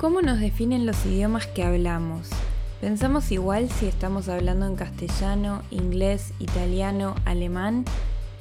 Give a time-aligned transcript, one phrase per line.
[0.00, 2.30] ¿Cómo nos definen los idiomas que hablamos?
[2.80, 7.84] ¿Pensamos igual si estamos hablando en castellano, inglés, italiano, alemán?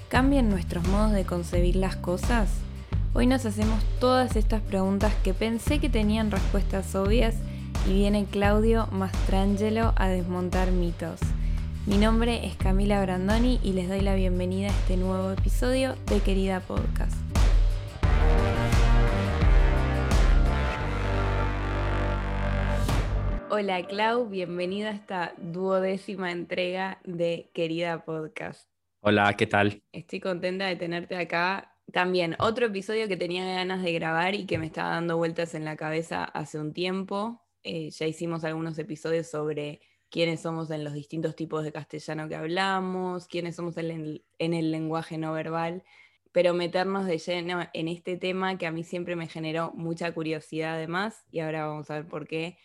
[0.08, 2.48] ¿Cambian nuestros modos de concebir las cosas?
[3.14, 7.36] Hoy nos hacemos todas estas preguntas que pensé que tenían respuestas obvias
[7.90, 11.20] y viene Claudio Mastrangelo a desmontar mitos.
[11.86, 16.22] Mi nombre es Camila Brandoni y les doy la bienvenida a este nuevo episodio de
[16.22, 17.19] Querida Podcast.
[23.62, 28.70] Hola Clau, bienvenida a esta duodécima entrega de Querida Podcast.
[29.02, 29.84] Hola, ¿qué tal?
[29.92, 31.76] Estoy contenta de tenerte acá.
[31.92, 35.66] También otro episodio que tenía ganas de grabar y que me estaba dando vueltas en
[35.66, 37.44] la cabeza hace un tiempo.
[37.64, 42.36] Eh, ya hicimos algunos episodios sobre quiénes somos en los distintos tipos de castellano que
[42.36, 45.84] hablamos, quiénes somos en el lenguaje no verbal,
[46.32, 50.76] pero meternos de lleno en este tema que a mí siempre me generó mucha curiosidad
[50.76, 52.58] además, y ahora vamos a ver por qué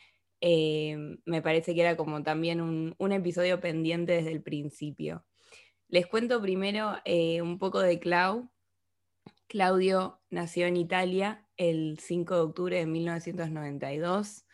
[0.46, 5.24] Em, me parece que era como también un, episodio pendiente desde el principio.
[5.88, 8.50] Les cuento primero eh, un poco de Clau.
[9.46, 14.44] Claudio nació en Italia el 5 de octubre de 1992.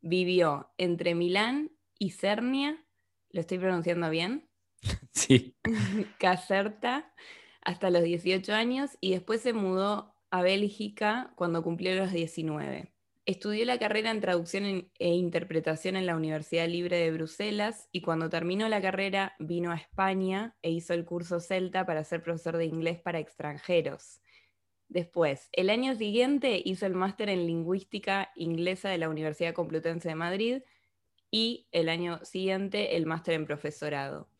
[0.00, 2.84] Vivió entre Milán y Cernia,
[3.30, 4.50] ¿lo estoy pronunciando bien?
[5.12, 5.56] Sí.
[6.18, 7.14] Caserta,
[7.62, 12.92] hasta los 18 años y después se mudó a Bélgica cuando cumplió los 19.
[13.28, 18.30] Estudió la carrera en traducción e interpretación en la Universidad Libre de Bruselas y cuando
[18.30, 22.64] terminó la carrera vino a España e hizo el curso Celta para ser profesor de
[22.64, 24.22] inglés para extranjeros.
[24.88, 30.14] Después, el año siguiente hizo el máster en lingüística inglesa de la Universidad Complutense de
[30.14, 30.62] Madrid
[31.30, 34.30] y el año siguiente el máster en profesorado.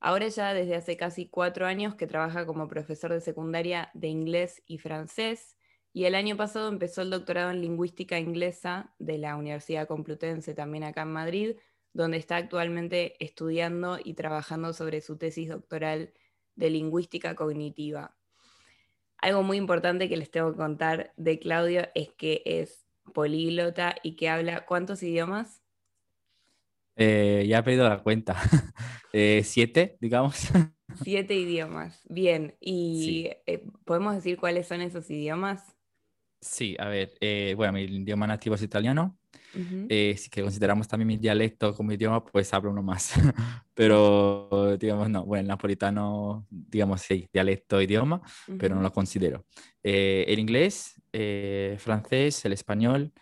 [0.00, 4.62] Ahora ya desde hace casi cuatro años que trabaja como profesor de secundaria de inglés
[4.66, 5.56] y francés
[5.94, 10.82] y el año pasado empezó el doctorado en lingüística inglesa de la Universidad Complutense, también
[10.82, 11.56] acá en Madrid,
[11.92, 16.12] donde está actualmente estudiando y trabajando sobre su tesis doctoral
[16.56, 18.16] de lingüística cognitiva.
[19.18, 24.16] Algo muy importante que les tengo que contar de Claudio es que es políglota y
[24.16, 25.62] que habla cuántos idiomas?
[26.96, 28.36] Eh, ya he pedido la cuenta.
[29.16, 30.48] Eh, siete, digamos.
[31.04, 32.00] Siete idiomas.
[32.08, 32.56] Bien.
[32.58, 35.73] ¿Y eh, podemos decir cuáles son esos idiomas?
[36.44, 39.18] Sí, a ver, eh, bueno, mi idioma nativo es italiano.
[39.88, 43.12] Eh, si que consideramos también mi dialecto como idioma, pues hablo uno más.
[43.74, 48.20] pero, digamos, no, bueno, el napolitano, digamos, sí, dialecto, idioma,
[48.58, 49.46] pero no lo considero.
[49.82, 51.00] Eh, el inglés,
[51.78, 53.12] francés, el español,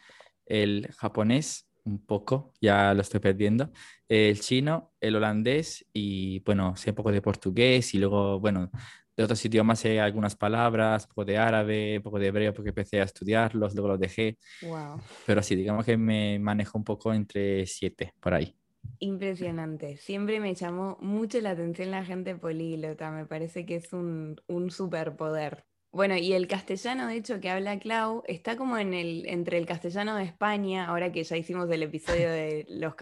[0.47, 3.71] el japonés, un poco, ya lo estoy perdiendo.
[4.09, 8.71] El chino, el holandés y, bueno, sé un poco de portugués y luego, bueno,
[9.17, 12.71] de otros idiomas sé algunas palabras, un poco de árabe, un poco de hebreo, porque
[12.71, 14.39] empecé a estudiarlos, luego los dejé.
[14.63, 15.01] Wow.
[15.27, 18.57] Pero sí, digamos que me manejo un poco entre siete, por ahí.
[18.99, 19.97] Impresionante.
[19.97, 23.11] Siempre me llamó mucho la atención la gente políglota.
[23.11, 25.65] Me parece que es un, un superpoder.
[25.93, 29.67] Bueno, y el castellano, de hecho, que habla Clau, está como en el, entre el
[29.67, 32.95] castellano de España, ahora que ya hicimos el episodio de los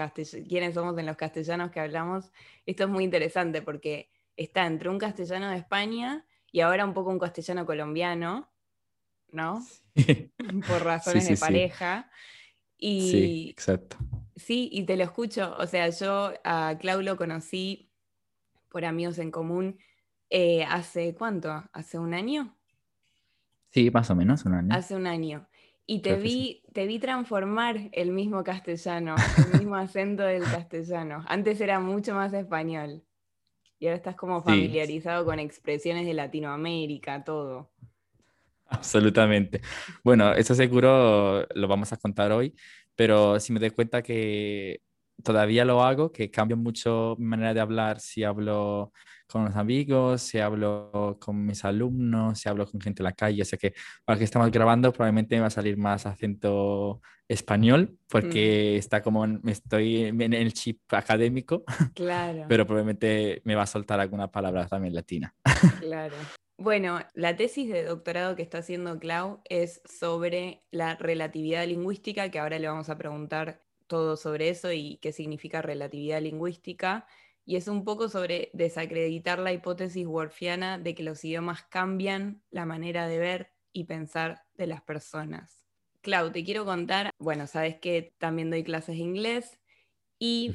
[0.48, 2.32] quiénes somos en los castellanos que hablamos.
[2.66, 4.10] Esto es muy interesante porque
[4.44, 8.50] está entre un castellano de España y ahora un poco un castellano colombiano,
[9.30, 9.64] ¿no?
[10.66, 12.10] Por razones de pareja.
[12.76, 13.98] Y, sí, exacto.
[14.36, 15.54] Sí, y te lo escucho.
[15.58, 17.92] O sea, yo a Clau lo conocí
[18.70, 19.78] por amigos en común
[20.30, 21.50] eh, hace cuánto?
[21.72, 22.56] ¿Hace un año?
[23.68, 24.74] Sí, más o menos un año.
[24.74, 25.46] Hace un año.
[25.84, 31.24] Y te vi, te vi transformar el mismo castellano, el mismo acento del castellano.
[31.26, 33.04] Antes era mucho más español.
[33.80, 37.70] Y ahora estás como familiarizado con expresiones de Latinoamérica, todo.
[38.66, 39.62] Absolutamente.
[40.04, 42.54] Bueno, eso seguro lo vamos a contar hoy,
[42.94, 44.82] pero si me doy cuenta que
[45.22, 48.92] todavía lo hago, que cambio mucho mi manera de hablar si hablo
[49.30, 53.42] con los amigos, si hablo con mis alumnos, si hablo con gente en la calle.
[53.42, 53.74] O sea que
[54.06, 59.24] ahora que estamos grabando probablemente me va a salir más acento español porque está como
[59.24, 61.64] me estoy en el chip académico.
[61.94, 62.46] Claro.
[62.48, 65.34] Pero probablemente me va a soltar alguna palabra también latina.
[65.80, 66.14] Claro.
[66.56, 72.38] Bueno, la tesis de doctorado que está haciendo Clau es sobre la relatividad lingüística, que
[72.38, 77.06] ahora le vamos a preguntar todo sobre eso y qué significa relatividad lingüística
[77.44, 82.64] y es un poco sobre desacreditar la hipótesis worfiana de que los idiomas cambian la
[82.64, 85.66] manera de ver y pensar de las personas.
[86.00, 89.58] Clau, te quiero contar, bueno, sabes que también doy clases de inglés
[90.20, 90.54] y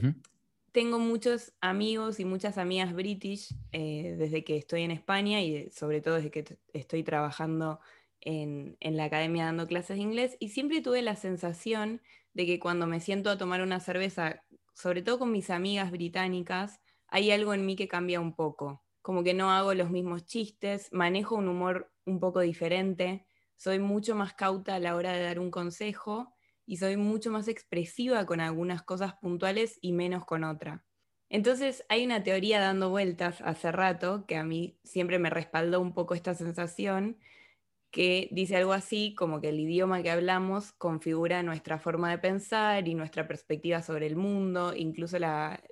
[0.72, 6.00] tengo muchos amigos y muchas amigas british eh, desde que estoy en España y sobre
[6.00, 7.82] todo desde que estoy trabajando
[8.22, 12.02] en, en, la academia dando clases de inglés y siempre tuve la sensación
[12.36, 14.44] de que cuando me siento a tomar una cerveza,
[14.76, 18.84] sobre todo con mis amigas británicas, hay algo en mí que cambia un poco.
[19.02, 24.16] Como que no hago los mismos chistes, manejo un humor un poco diferente, soy mucho
[24.16, 26.36] más cauta a la hora de dar un consejo
[26.66, 30.86] y soy mucho más expresiva con algunas cosas puntuales y menos con otra.
[31.30, 35.94] Entonces hay una teoría dando vueltas hace rato que a mí siempre me respaldó un
[35.94, 37.18] poco esta sensación
[37.96, 42.90] que dice algo así como que el idioma que hablamos configura nuestra forma de pensar
[42.90, 45.64] y nuestra perspectiva sobre el mundo, incluso la,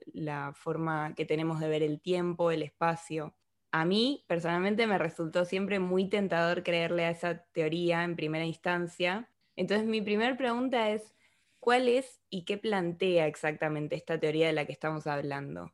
[0.55, 3.35] forma que tenemos de ver el tiempo, el espacio.
[3.73, 9.29] A mí personalmente me resultó siempre muy tentador creerle a esa teoría en primera instancia.
[9.57, 11.13] Entonces mi primera pregunta es,
[11.59, 15.73] ¿cuál es y qué plantea exactamente esta teoría de la que estamos hablando?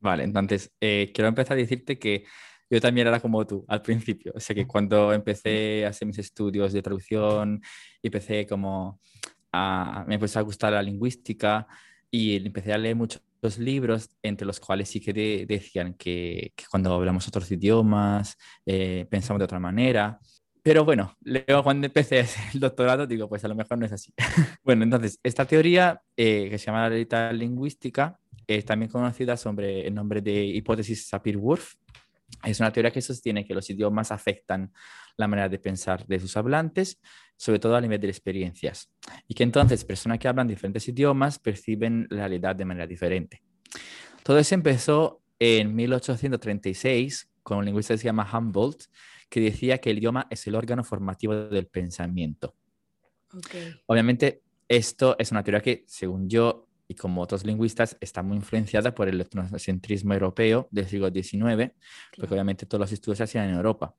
[0.00, 2.26] Vale, entonces eh, quiero empezar a decirte que
[2.70, 4.32] yo también era como tú al principio.
[4.34, 7.60] O sea que cuando empecé a hacer mis estudios de traducción,
[8.02, 9.00] empecé como
[9.52, 11.66] a, me empezó a gustar la lingüística
[12.10, 13.22] y empecé a leer muchos
[13.58, 18.36] libros, entre los cuales sí que decían que, cuando hablamos otros idiomas
[18.66, 20.18] eh, pensamos de otra manera.
[20.62, 24.12] Pero bueno, luego cuando empecé el doctorado, digo, pues a lo mejor no es así.
[24.62, 29.86] bueno, entonces, esta teoría eh, que se llama la teoría lingüística es también conocida sobre
[29.86, 31.74] el nombre de hipótesis Sapir-Whorf
[32.44, 34.72] es una teoría que sostiene que los idiomas afectan
[35.16, 37.00] la manera de pensar de sus hablantes,
[37.36, 38.90] sobre todo a nivel de experiencias,
[39.26, 43.42] y que entonces personas que hablan diferentes idiomas perciben la realidad de manera diferente.
[44.22, 48.84] Todo eso empezó en 1836 con un lingüista que se llama Humboldt,
[49.28, 52.54] que decía que el idioma es el órgano formativo del pensamiento.
[53.86, 58.94] Obviamente, esto es una teoría que, según yo, y como otros lingüistas, está muy influenciada
[58.94, 61.72] por el etnocentrismo europeo del siglo XIX,
[62.16, 63.94] porque obviamente todos los estudios se hacían en Europa.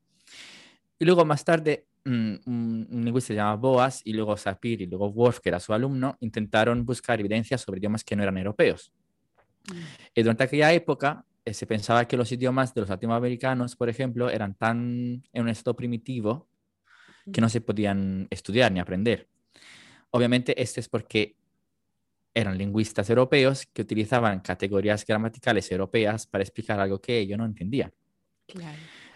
[0.98, 5.12] Y luego más tarde, mm, un, lingüista se llama Boas y luego Sapir y luego
[5.12, 8.92] Wolf, que era su alumno, intentaron buscar evidencias sobre idiomas que no eran europeos.
[9.68, 9.78] Mm.
[10.16, 14.28] Y durante aquella época eh, se pensaba que los idiomas de los latinoamericanos, por ejemplo,
[14.28, 16.48] eran tan en un estado primitivo
[17.32, 19.28] que no se podían estudiar ni aprender.
[20.10, 21.36] Obviamente, esto es porque
[22.34, 27.92] eran lingüistas europeos que utilizaban categorías gramaticales europeas para explicar algo que ellos no entendían.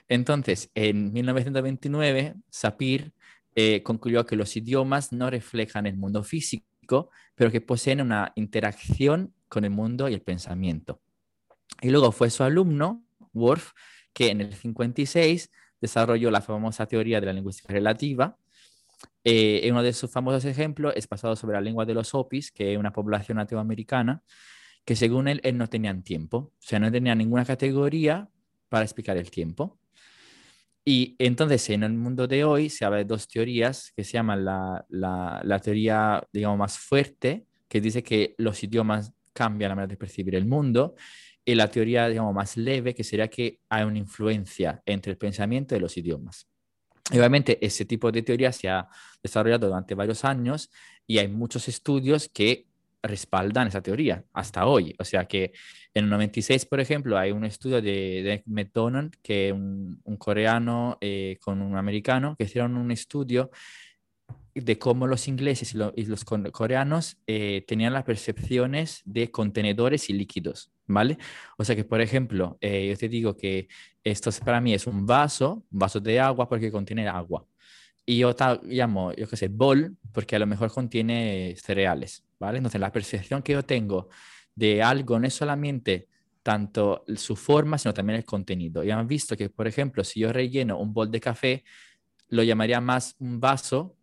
[0.08, 3.12] Entonces, en 1929, Sapir
[3.54, 9.32] eh, concluyó que los idiomas no reflejan el mundo físico, pero que poseen una interacción
[9.48, 11.00] con el mundo y el pensamiento.
[11.80, 13.72] Y luego fue su alumno, Worf,
[14.12, 15.50] que en el 56
[15.80, 18.36] desarrolló la famosa teoría de la lingüística relativa,
[19.24, 22.74] eh, uno de sus famosos ejemplos es basado sobre la lengua de los Opis, que
[22.74, 24.22] es una población nativoamericana,
[24.84, 28.28] que según él, no tenían tiempo, o sea, no tenía ninguna categoría
[28.68, 29.78] para explicar el tiempo.
[30.84, 34.44] Y entonces en el mundo de hoy se habla de dos teorías que se llaman
[34.44, 39.92] la, la, la, teoría, digamos, más fuerte, que dice que los idiomas cambian la manera
[39.92, 40.94] de percibir el mundo,
[41.46, 45.74] y la teoría, digamos, más leve, que sería que hay una influencia entre el pensamiento
[45.76, 46.48] y los idiomas.
[47.12, 48.88] Y obviamente ese tipo de teoría se ha
[49.22, 50.70] desarrollado durante varios años
[51.06, 52.66] y hay muchos estudios que
[53.02, 54.94] respaldan esa teoría hasta hoy.
[54.98, 55.52] O sea que
[55.92, 60.96] en el 96, por ejemplo, hay un estudio de, de McDonald, que es un, coreano
[61.00, 63.50] eh, con un americano, que hicieron un estudio
[64.54, 70.70] de cómo los ingleses y, los coreanos eh, tenían las percepciones de contenedores y líquidos,
[70.86, 71.18] ¿vale?
[71.58, 73.68] O sea que, por ejemplo, eh, yo te digo que
[74.04, 77.44] esto para mí es un vaso, un vaso de agua porque contiene agua.
[78.06, 82.58] Y yo llamo, yo qué sé, bol porque a lo mejor contiene cereales, ¿vale?
[82.58, 84.08] Entonces, la percepción que yo tengo
[84.54, 86.08] de algo no es solamente
[86.44, 88.84] tanto su forma, sino también el contenido.
[88.84, 91.64] Y han visto que, por ejemplo, si yo relleno un bol de café,
[92.28, 93.96] lo llamaría más un vaso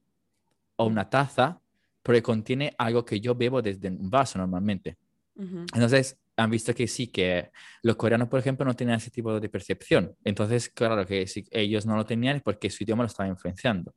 [0.82, 1.62] o una taza,
[2.04, 4.98] porque contiene algo que yo bebo desde un vaso normalmente.
[5.36, 7.52] Entonces, han visto que sí, que
[7.84, 10.16] los coreanos, por ejemplo, no tenían ese tipo de percepción.
[10.24, 13.96] Entonces, claro que si ellos no lo tenían es porque su idioma lo estaba influenciando.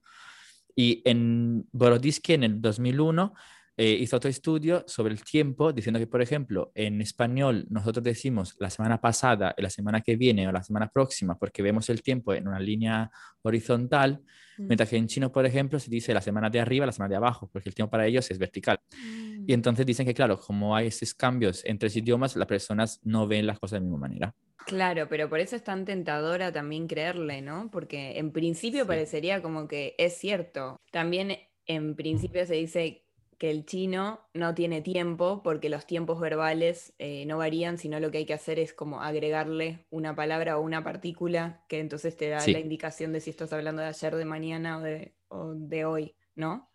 [0.75, 3.35] Y en Boroditsky, en el 2001,
[3.77, 8.55] eh, hizo otro estudio sobre el tiempo, diciendo que, por ejemplo, en español nosotros decimos
[8.61, 12.35] la semana pasada, la semana que viene o la semana próxima, porque vemos el tiempo
[12.35, 13.11] en una línea
[13.43, 14.23] horizontal,
[14.59, 14.67] mm.
[14.67, 17.17] mientras que en chino, por ejemplo, se dice la semana de arriba, la semana de
[17.17, 18.79] abajo, porque el tiempo para ellos es vertical.
[18.93, 19.45] Y mm.
[19.49, 23.45] entonces dicen que, claro, como hay esos cambios entre los idiomas, las personas no ven
[23.47, 24.35] las cosas de la misma manera.
[24.67, 27.71] Claro, pero por eso es tan tentadora también creerle, ¿no?
[27.71, 30.81] Porque en principio parecería como que es cierto.
[30.91, 33.04] También en principio se dice
[33.39, 38.11] que el chino no tiene tiempo porque los tiempos verbales eh, no varían, sino lo
[38.11, 42.29] que hay que hacer es como agregarle una palabra o una partícula que entonces te
[42.29, 45.15] da la indicación de si estás hablando de ayer, de mañana o de,
[45.55, 46.71] de hoy, ¿no?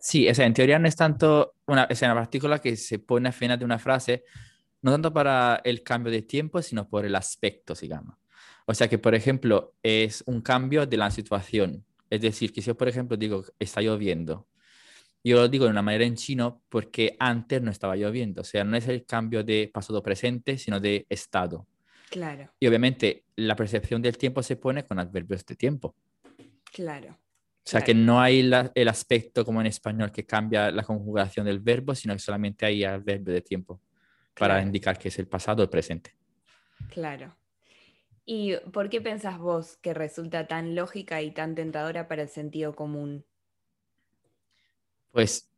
[0.00, 3.28] Sí, o sea, en teoría no es tanto una, es una partícula que se pone
[3.28, 4.24] a final de una frase,
[4.82, 8.16] no tanto para el cambio de tiempo, sino por el aspecto, digamos.
[8.66, 11.84] O sea que, por ejemplo, es un cambio de la situación.
[12.10, 14.46] Es decir, que si yo, por ejemplo, digo, está lloviendo,
[15.30, 18.42] yo lo digo de una manera en chino porque antes no estaba lloviendo.
[18.42, 21.66] O sea, no es el cambio de pasado presente, sino de estado.
[22.10, 22.52] Claro.
[22.60, 25.96] Y obviamente la percepción del tiempo se pone con adverbios de tiempo.
[26.72, 27.12] Claro.
[27.12, 31.60] O sea, que no hay el aspecto como en español que cambia la conjugación del
[31.60, 33.80] verbo, sino que solamente hay adverbio de tiempo
[34.34, 36.14] para indicar que es el pasado o el presente.
[36.90, 37.34] Claro.
[38.26, 42.74] ¿Y por qué pensás vos que resulta tan lógica y tan tentadora para el sentido
[42.76, 43.24] común?
[45.14, 45.48] Pues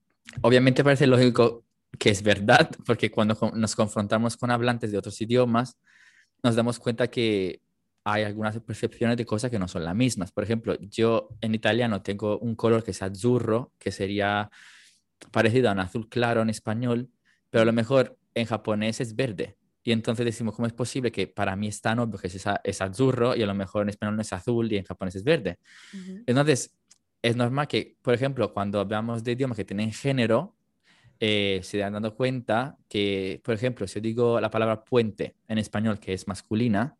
[0.43, 1.65] obviamente parece lógico
[1.99, 5.79] que es verdad, porque cuando nos confrontamos con hablantes de otros idiomas,
[6.43, 7.63] nos damos cuenta que
[8.05, 10.31] hay algunas percepciones de cosas que no son las mismas.
[10.31, 14.51] Por ejemplo, yo en italiano tengo un color que es azzurro, que sería
[15.31, 17.09] parecido a un azul claro en español,
[17.49, 19.57] pero a lo mejor en japonés es verde.
[19.83, 22.81] Y entonces decimos, ¿cómo es posible que para mí es tan obvio que es, es
[22.83, 25.59] azzurro y a lo mejor en español no es azul y en japonés es verde?
[26.27, 26.77] Entonces,
[27.27, 30.55] es normal que, por ejemplo, cuando hablamos de idiomas que tienen género,
[31.19, 35.59] eh, se dan dando cuenta que, por ejemplo, si yo digo la palabra puente en
[35.59, 36.97] español, que es masculina,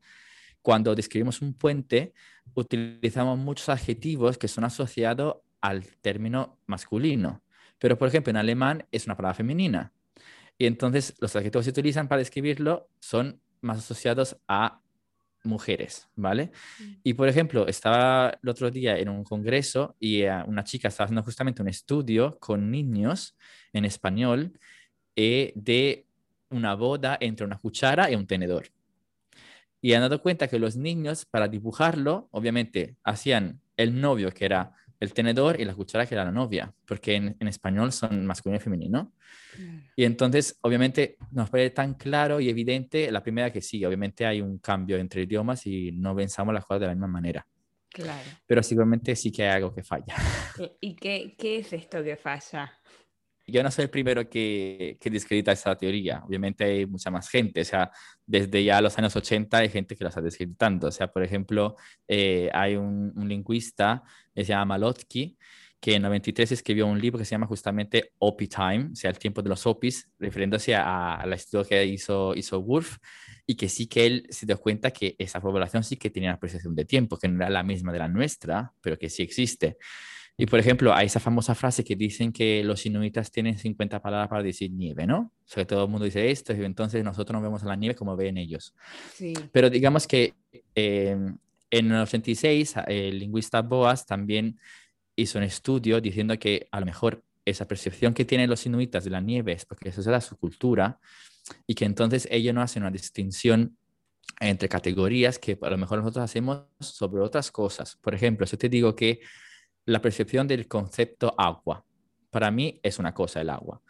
[0.63, 2.13] cuando describimos un puente,
[2.55, 7.45] utilizamos muchos adjetivos que son asociados al término masculino.
[7.79, 9.93] Pero, por ejemplo, en alemán es una palabra femenina.
[10.59, 14.81] Y entonces los adjetivos que se utilizan para describirlo son más asociados a
[15.47, 16.51] mujeres, ¿vale?
[16.79, 16.93] Mm.
[17.03, 21.07] Y por ejemplo, estaba el otro día en un congreso y eh, una chica estaba
[21.07, 23.37] haciendo justamente un estudio con niños
[23.73, 24.59] en español
[25.15, 26.07] eh, de
[26.51, 28.69] una boda entre una cuchara y un tenedor.
[29.81, 34.73] Y han dado cuenta que los niños, para dibujarlo, obviamente hacían el novio, que era
[35.01, 38.57] el tenedor, y la cuchara, que era la novia, porque en, en español son masculino
[38.57, 39.13] y femenino.
[39.97, 44.41] Y entonces, obviamente, nos parece tan claro y evidente la primera que sí, obviamente hay
[44.41, 47.47] un cambio entre idiomas y no pensamos las cosas de la misma manera.
[47.89, 48.29] Claro.
[48.47, 50.15] Pero seguramente sí que hay algo que falla.
[50.81, 52.71] ¿Y qué, qué es esto que falla?
[53.47, 56.23] Yo no soy el primero que, que discredita esa teoría.
[56.27, 57.61] Obviamente hay mucha más gente.
[57.61, 57.91] O sea,
[58.27, 60.89] desde ya los años 80 hay gente que la está descreditando.
[60.89, 61.77] O sea, por ejemplo,
[62.09, 64.03] eh, hay un, un, lingüista
[64.35, 65.37] que se llama Malotsky
[65.81, 69.19] que en 93 escribió un libro que se llama justamente Opie Time, o sea, el
[69.19, 72.97] tiempo de los Opis, refiriéndose a, la estudio que hizo, hizo Wolf,
[73.47, 76.41] y que sí que él se dio cuenta que esa población sí que tenía una
[76.41, 79.77] percepción de tiempo, que no era la misma de la nuestra, pero que sí existe.
[80.39, 84.29] Y por ejemplo, hay esa famosa frase que dicen que los inuitas tienen 50 palabras
[84.29, 85.33] para decir nieve, ¿no?
[85.35, 87.95] O sea, todo el mundo dice esto y entonces nosotros no vemos a la nieve
[87.95, 88.75] como ven ellos.
[89.15, 89.33] Sí.
[89.51, 90.35] Pero digamos que
[90.75, 91.17] eh,
[91.71, 94.59] en el 86 el lingüista Boas también
[95.17, 99.11] hizo un estudio diciendo que a lo mejor esa percepción que tienen los inuitas de
[99.11, 100.99] la nieve es porque esa es su cultura
[101.67, 103.79] y que entonces ellos no hacen una distinción
[104.41, 107.97] entre categorías que a lo mejor nosotros hacemos sobre otras cosas.
[107.97, 109.21] Por ejemplo, si te digo que
[109.87, 111.85] la percepción del concepto agua,
[112.31, 113.81] para mí es una cosa el agua.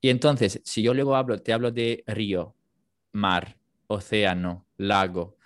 [0.00, 2.54] Y entonces, si yo luego hablo, te hablo de río,
[3.12, 3.56] mar,
[3.88, 5.36] océano, lago,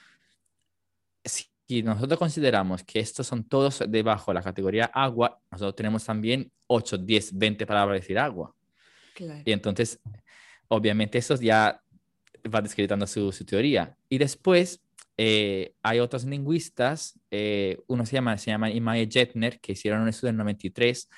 [1.25, 6.53] si nosotros consideramos que estos son todos debajo de la categoría agua, nosotros tenemos también
[6.67, 8.55] 8, 10, 20 palabras decir agua.
[9.45, 9.99] Y entonces,
[10.69, 11.81] obviamente, eso ya
[12.53, 13.97] va descreditando su, su teoría.
[14.09, 14.83] Y después
[15.25, 20.09] eh, hay otros lingüistas, eh, uno se llama, se llama Imae Jetner, que hicieron un
[20.09, 21.09] estudio en 93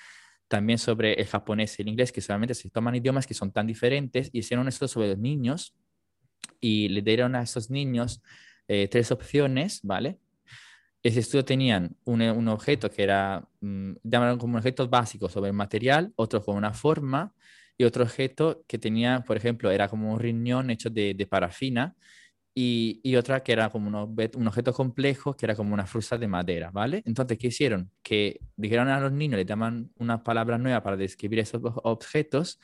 [0.47, 3.67] también sobre el japonés y el inglés, que solamente se toman idiomas que son tan
[3.67, 5.75] diferentes, hicieron un estudio sobre los niños
[6.61, 8.23] y le dieron a esos niños
[8.69, 10.19] eh, tres opciones, ¿vale?
[11.03, 15.49] ese estudio tenían un, un objeto que era, mmm, llamaron como un objeto básico sobre
[15.49, 17.33] el material, otro con una forma
[17.79, 21.97] y otro objeto que tenía, por ejemplo, era como un riñón hecho de, de parafina
[22.57, 26.29] y, otra que era como un, un, objeto complejo que era como una fruta de
[26.29, 27.03] madera, ¿vale?
[27.05, 27.91] Entonces, ¿qué hicieron?
[28.03, 32.61] Que dijeron a los niños, le daban una palabra nueva para describir esos objetos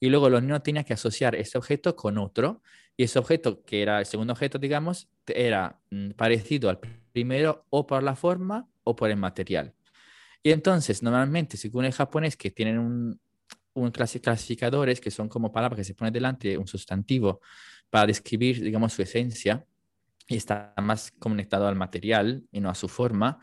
[0.00, 2.62] y luego los niños tenían que asociar ese objeto con otro
[2.96, 6.78] y ese objeto, que era el segundo objeto, digamos, era mm, parecido al
[7.12, 9.74] primero o por la forma o por el material.
[10.42, 13.20] Y entonces, normalmente, según el japonés, que tienen un,
[13.74, 17.40] un clasificadores que son como palabras que se ponen delante de un sustantivo
[17.90, 19.64] para describir, digamos, su esencia
[20.28, 23.38] y está más conectado al material y no a su forma,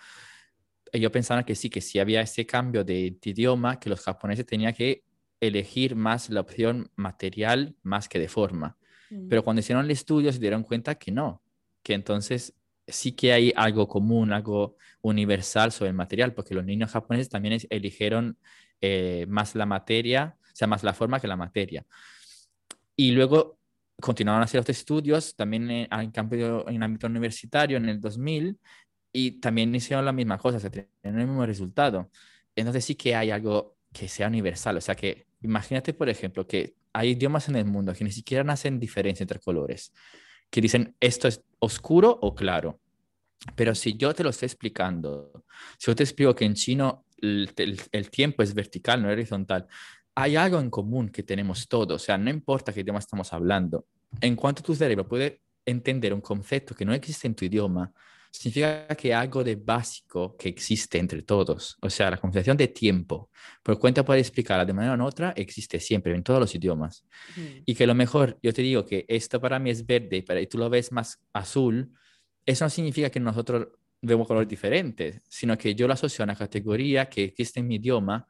[0.92, 4.46] ellos pensaban que sí, que sí había ese cambio de, de idioma, que los japoneses
[4.46, 5.04] tenían que
[5.40, 8.78] elegir más la opción material más que de forma.
[9.10, 9.28] Mm.
[9.28, 11.42] Pero cuando hicieron el estudio se dieron cuenta que no,
[11.82, 12.54] que entonces
[12.88, 17.60] sí que hay algo común, algo universal sobre el material, porque los niños japoneses también
[17.70, 18.38] eligieron
[18.82, 21.86] eh, más la materia, o sea, más la forma que la materia.
[22.96, 23.58] Y luego
[24.02, 28.60] continuaron hacer otros estudios también en, en cambio en ámbito universitario en el 2000
[29.12, 30.90] y también hicieron la misma cosa, se tenían
[31.22, 32.10] el mismo resultado.
[32.56, 36.76] Entonces sí que hay algo que sea universal, o sea que imagínate, por ejemplo, que
[36.94, 39.94] hay idiomas en el mundo que ni siquiera hacen diferencia entre colores,
[40.50, 42.80] que dicen esto es oscuro o claro.
[43.56, 45.46] Pero si yo te lo estoy explicando,
[45.78, 49.68] si yo te explico que en chino el, el- el tiempo es vertical, no horizontal,
[50.16, 53.88] hay algo en común que tenemos todos, o sea, no importa qué idioma estamos hablando.
[54.22, 57.92] En cuanto tu cerebro puede entender un concepto que no existe en tu idioma,
[58.34, 61.78] significa que algo de básico que existe entre todos.
[61.82, 63.30] O sea, la concepción de tiempo,
[63.62, 67.06] por cuenta puede explicarla de manera u otra, existe siempre en todos los idiomas.
[67.36, 67.42] Mm.
[67.66, 70.48] Y que lo mejor, yo te digo que esto para mí es verde para y
[70.48, 71.92] tú lo ves más azul,
[72.46, 73.68] eso no significa que nosotros
[74.02, 77.76] vemos colores diferentes, sino que yo lo asocio a una categoría que existe en mi
[77.76, 78.28] idioma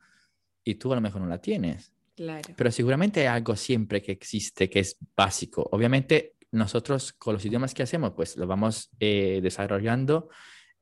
[0.64, 1.92] y tú a lo mejor no la tienes.
[2.16, 2.54] Claro.
[2.56, 5.68] Pero seguramente hay algo siempre que existe que es básico.
[5.72, 10.30] Obviamente nosotros con los idiomas que hacemos, pues lo vamos eh, desarrollando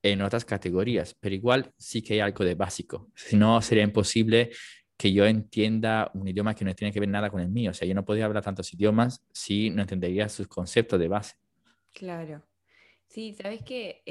[0.03, 3.09] en otras categorías, pero igual sí que hay algo de básico.
[3.15, 4.51] Si no, sería imposible
[4.97, 7.71] que yo entienda un idioma que no tiene que ver nada con el mío.
[7.71, 11.35] O sea, yo no podría hablar tantos idiomas si no entendería sus conceptos de base.
[11.93, 12.43] Claro.
[13.11, 14.01] Sí, sabes que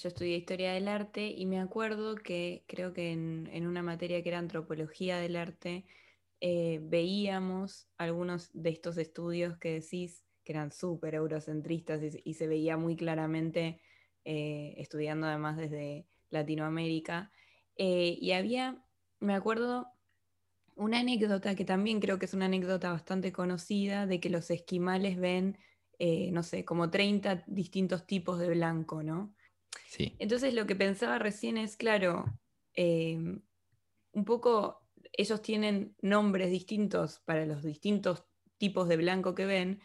[0.00, 4.28] yo estudié historia del arte y me acuerdo que creo que en, una materia que
[4.28, 5.84] era antropología del arte,
[6.40, 12.76] eh, veíamos algunos de estos estudios que decís que eran súper eurocentristas y, se- veía
[12.76, 13.80] muy claramente
[14.24, 17.32] eh, estudiando además desde Latinoamérica.
[17.74, 18.80] Eh, y había,
[19.18, 19.88] me acuerdo,
[20.76, 25.18] una anécdota que también creo que es una anécdota bastante conocida de que los esquimales
[25.18, 25.58] ven,
[25.98, 29.34] eh, no sé, como 30 distintos tipos de blanco, ¿no?
[29.84, 32.38] Sí, Entonces lo que pensaba recién es, claro,
[32.74, 33.18] eh,
[34.12, 38.26] un poco ellos tienen nombres distintos para los distintos
[38.58, 39.80] tipos de blanco que ven,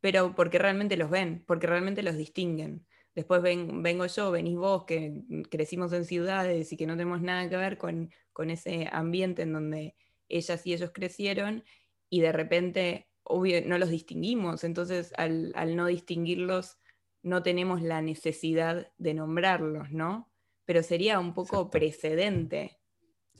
[0.00, 2.86] pero porque realmente los ven, porque realmente los distinguen.
[3.14, 7.48] Después ven- vengo yo, venís vos, que crecimos en ciudades y que no tenemos nada
[7.48, 9.96] que ver con, con ese ambiente en donde
[10.28, 11.64] ellas y ellos crecieron,
[12.10, 14.64] y de repente, obvio, no los distinguimos.
[14.64, 16.78] Entonces, al, al no distinguirlos,
[17.22, 20.30] no tenemos la necesidad de nombrarlos, ¿no?
[20.64, 21.70] Pero sería un poco Exacto.
[21.70, 22.78] precedente.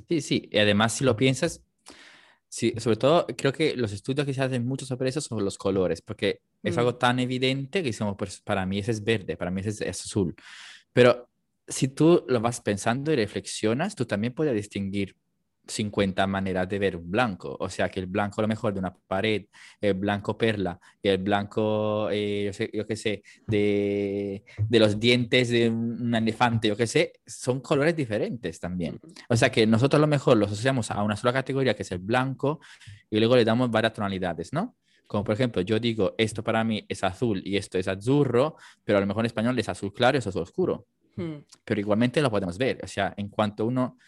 [0.09, 0.49] sí, sí.
[0.53, 1.65] Y además, si lo piensas,
[2.49, 5.59] sí, sobre todo creo que los estudios que se hacen mucho sobre eso son los
[5.59, 6.79] colores, porque es Mm.
[6.79, 9.81] algo tan evidente que decimos, pues para mí ese es verde, para mí ese es,
[9.81, 10.35] es azul.
[10.93, 11.29] Pero
[11.67, 15.17] si tú lo vas pensando y reflexionas, tú también puedes distinguir
[15.67, 17.57] 50 maneras de ver un blanco.
[17.61, 19.47] O sea, que el blanco a lo mejor de una pared,
[19.81, 25.51] el blanco perla, el blanco, eh, yo, sé, yo qué sé, de, de los dientes
[25.51, 28.99] de un, un elefante, yo qué sé, son colores diferentes también.
[29.29, 31.93] O sea, que nosotros a lo mejor los asociamos a una sola categoría, que es
[31.93, 32.61] el blanco,
[33.11, 34.77] y luego le damos varias tonalidades, ¿no?
[35.07, 38.99] Como por ejemplo, yo digo, esto para mí es azul y esto es azurro, pero
[38.99, 41.45] a lo mejor en español es azul claro y es azul oscuro Hmm.
[41.65, 42.81] pero igualmente lo podemos ver.
[42.83, 43.99] O sea, en cuanto uno,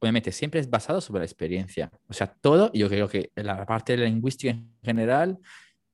[0.00, 1.90] obviamente, siempre es basado sobre la experiencia.
[2.08, 5.38] O sea, todo, yo creo que la parte de la lingüística en general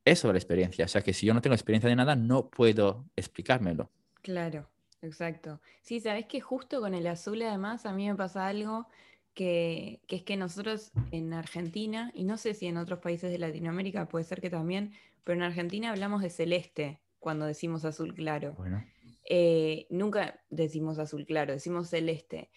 [0.04, 0.84] es sobre la experiencia.
[0.84, 3.90] O sea, que si yo no tengo experiencia de nada, no puedo explicármelo.
[4.22, 4.70] Claro,
[5.02, 5.60] exacto.
[5.82, 8.86] Sí, sabes que justo con el azul además a mí me pasa algo
[9.32, 13.38] que, que es que nosotros en Argentina, y no sé si en otros países de
[13.38, 14.92] Latinoamérica puede ser que también,
[15.24, 18.54] pero en Argentina hablamos de celeste cuando decimos azul claro.
[18.58, 18.84] Bueno,
[19.28, 22.50] Eh, nunca decimos azul claro, decimos celeste.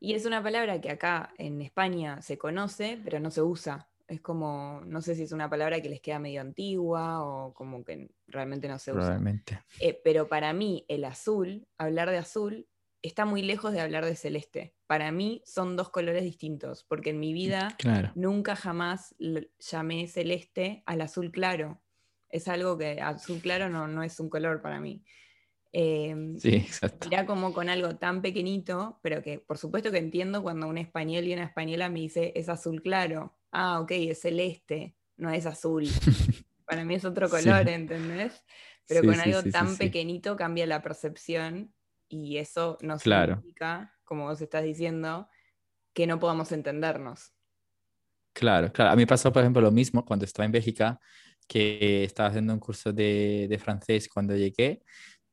[0.00, 3.90] Y es una palabra que acá en España se conoce, pero no se usa.
[4.08, 7.84] Es como, no sé si es una palabra que les queda medio antigua o como
[7.84, 9.20] que realmente no se usa.
[9.78, 12.66] Eh, pero para mí el azul, hablar de azul,
[13.02, 14.74] está muy lejos de hablar de celeste.
[14.86, 18.10] Para mí son dos colores distintos, porque en mi vida Claro.
[18.16, 19.14] nunca jamás
[19.58, 21.82] llamé celeste al azul claro.
[22.28, 25.04] Es algo que azul claro no, no es un color para mí.
[25.72, 27.08] Eh, Sí, exacto.
[27.08, 31.24] Mirá como con algo tan pequeñito, pero que por supuesto que entiendo cuando un español
[31.24, 33.38] y una española me dice es azul claro.
[33.52, 35.84] Ah, ok, es celeste, no es azul.
[36.66, 37.36] Para mí es otro Sí.
[37.44, 38.44] color, ¿entendés?
[38.86, 39.76] Pero Sí, con sí, algo sí, sí, tan sí.
[39.78, 41.74] pequeñito cambia la percepción
[42.08, 43.34] y eso no Claro.
[43.36, 45.28] significa, como vos estás diciendo,
[45.94, 47.32] que no podamos entendernos.
[48.34, 48.92] Claro, claro.
[48.92, 51.00] A mí pasó, por ejemplo, lo mismo cuando estaba en Bélgica,
[51.48, 54.82] que estaba haciendo un curso de, de francés cuando llegué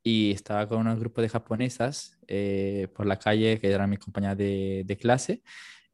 [0.07, 4.37] y estaba con un grupo de japonesas eh, por la calle, que eran mis compañeras
[4.37, 5.41] de, clase,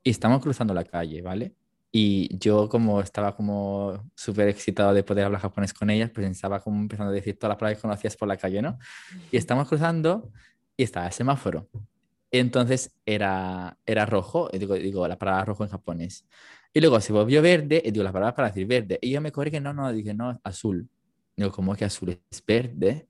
[0.03, 1.55] y estamos cruzando la calle, ¿vale?
[1.91, 6.59] Y yo como estaba como súper excitado de poder hablar japonés con ellas, pues estaba
[6.59, 8.77] como empezando a decir todas las palabras que conocías por la calle, ¿no?
[9.31, 10.31] Y estamos cruzando
[10.77, 11.67] y estaba el semáforo.
[12.29, 16.27] Entonces era, era rojo, digo, digo la palabra rojo en japonés.
[16.71, 18.99] Y luego se volvió verde, y digo la palabra para decir verde.
[19.01, 20.87] Y yo me corrí que no, no, dije no, azul.
[21.35, 23.07] Digo, ¿cómo que azul es verde?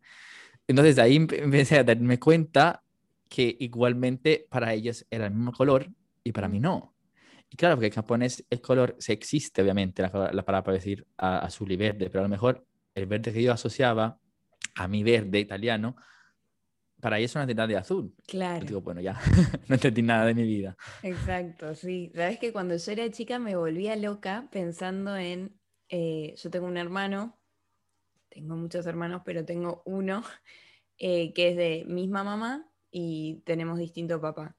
[0.67, 2.83] Entonces de ahí empecé a darme cuenta
[3.29, 5.89] que igualmente para ellos era el mismo color
[6.23, 6.95] y para mí no.
[7.49, 11.05] Y claro, porque en japonés el color se existe, obviamente, la, la palabra para decir
[11.17, 14.19] azul y verde, pero a lo mejor el verde que yo asociaba
[14.75, 15.95] a mi verde italiano,
[16.99, 18.15] para ellos es una tinta de azul.
[18.27, 18.65] Claro.
[18.65, 19.19] digo, bueno, ya,
[19.67, 20.77] no entendí nada de mi vida.
[21.03, 22.11] Exacto, sí.
[22.15, 26.77] Sabes que cuando yo era chica me volvía loca pensando en, eh, yo tengo un
[26.77, 27.37] hermano
[28.33, 30.23] tengo muchos hermanos, pero tengo uno
[30.97, 34.55] eh, que es de misma mamá y tenemos distinto papá.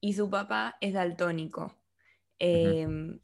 [0.00, 1.74] Y su papá es daltónico.
[2.38, 3.20] Em,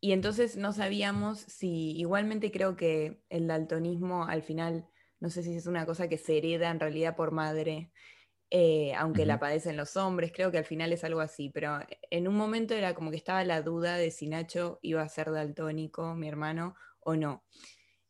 [0.00, 4.88] y entonces no sabíamos si, igualmente creo que el daltonismo al final,
[5.20, 7.92] no sé si es una cosa que se hereda en realidad por madre,
[8.50, 11.78] eh, aunque la padecen los hombres, creo que al final es algo así, pero
[12.10, 15.30] en un momento era como que estaba la duda de si Nacho iba a ser
[15.30, 17.44] daltónico, mi hermano, o no.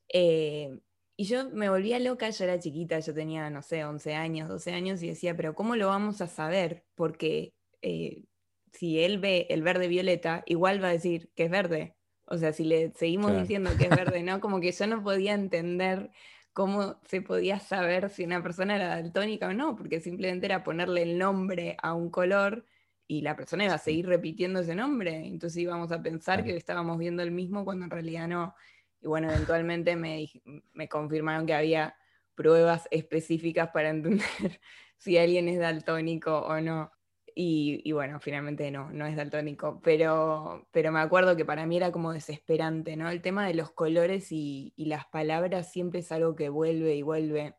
[0.08, 0.80] Eh,
[1.20, 4.72] y yo me volvía loca, yo era chiquita, yo tenía, no sé, 11 años, 12
[4.72, 6.82] años, y decía, pero ¿cómo lo vamos a saber?
[6.94, 7.52] Porque
[7.82, 8.24] eh,
[8.72, 11.94] si él ve el verde violeta, igual va a decir que es verde.
[12.24, 14.40] O sea, si le seguimos diciendo que es verde, ¿no?
[14.40, 16.10] Como que yo no podía entender
[16.54, 21.02] cómo se podía saber si una persona era daltónica o no, porque simplemente era ponerle
[21.02, 22.64] el nombre a un color
[23.06, 25.26] y la persona iba a seguir repitiendo ese nombre.
[25.26, 28.54] Entonces íbamos a pensar que estábamos viendo el mismo cuando en realidad no.
[29.00, 30.28] Y bueno, eventualmente me,
[30.72, 31.94] me confirmaron que había
[32.34, 34.26] pruebas específicas para entender
[34.96, 36.90] si alguien es daltónico o no.
[37.34, 41.76] Y, y, bueno, finalmente no, no es daltónico, pero, pero me acuerdo que para mí
[41.76, 43.08] era como desesperante, ¿no?
[43.08, 47.02] El tema de los colores y, y las palabras siempre es algo que vuelve y
[47.02, 47.54] vuelve,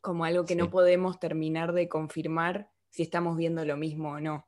[0.00, 4.46] como algo que no podemos terminar de confirmar si estamos viendo lo mismo o no.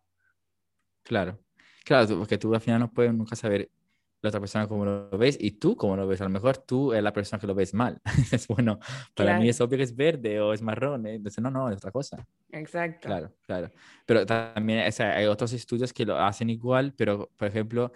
[1.02, 1.38] Claro,
[1.84, 3.70] claro, porque tú al final no puedes nunca saber
[4.20, 6.20] la otra persona como lo ves y tú como lo ves.
[6.20, 8.00] A lo mejor tú es la persona que lo ves mal.
[8.32, 8.78] es bueno,
[9.14, 11.06] para mí es obvio que es verde o es marrón.
[11.06, 11.14] ¿eh?
[11.14, 12.26] Entonces, no, no, es otra cosa.
[12.50, 13.06] Exacto.
[13.06, 13.70] Claro, claro.
[14.06, 17.92] Pero también hay otros estudios que lo hacen igual, pero por ejemplo,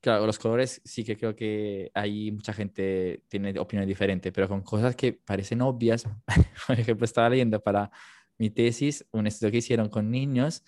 [0.00, 4.62] claro, los colores sí que creo que hay mucha gente tiene opinión diferente, pero con
[4.62, 6.04] cosas que parecen obvias.
[6.66, 7.90] por ejemplo, estaba leyendo para
[8.36, 10.62] mi tesis un estudio que hicieron con niños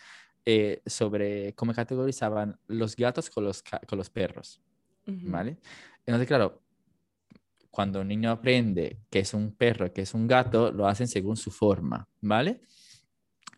[0.46, 4.62] eh, sobre cómo categorizaban los gatos con los, con los perros.
[5.07, 5.59] ¿Vale?
[6.05, 6.62] Entonces, claro,
[7.71, 11.37] cuando un niño aprende que es un perro, que es un gato, lo hacen según
[11.37, 12.61] su forma, ¿vale?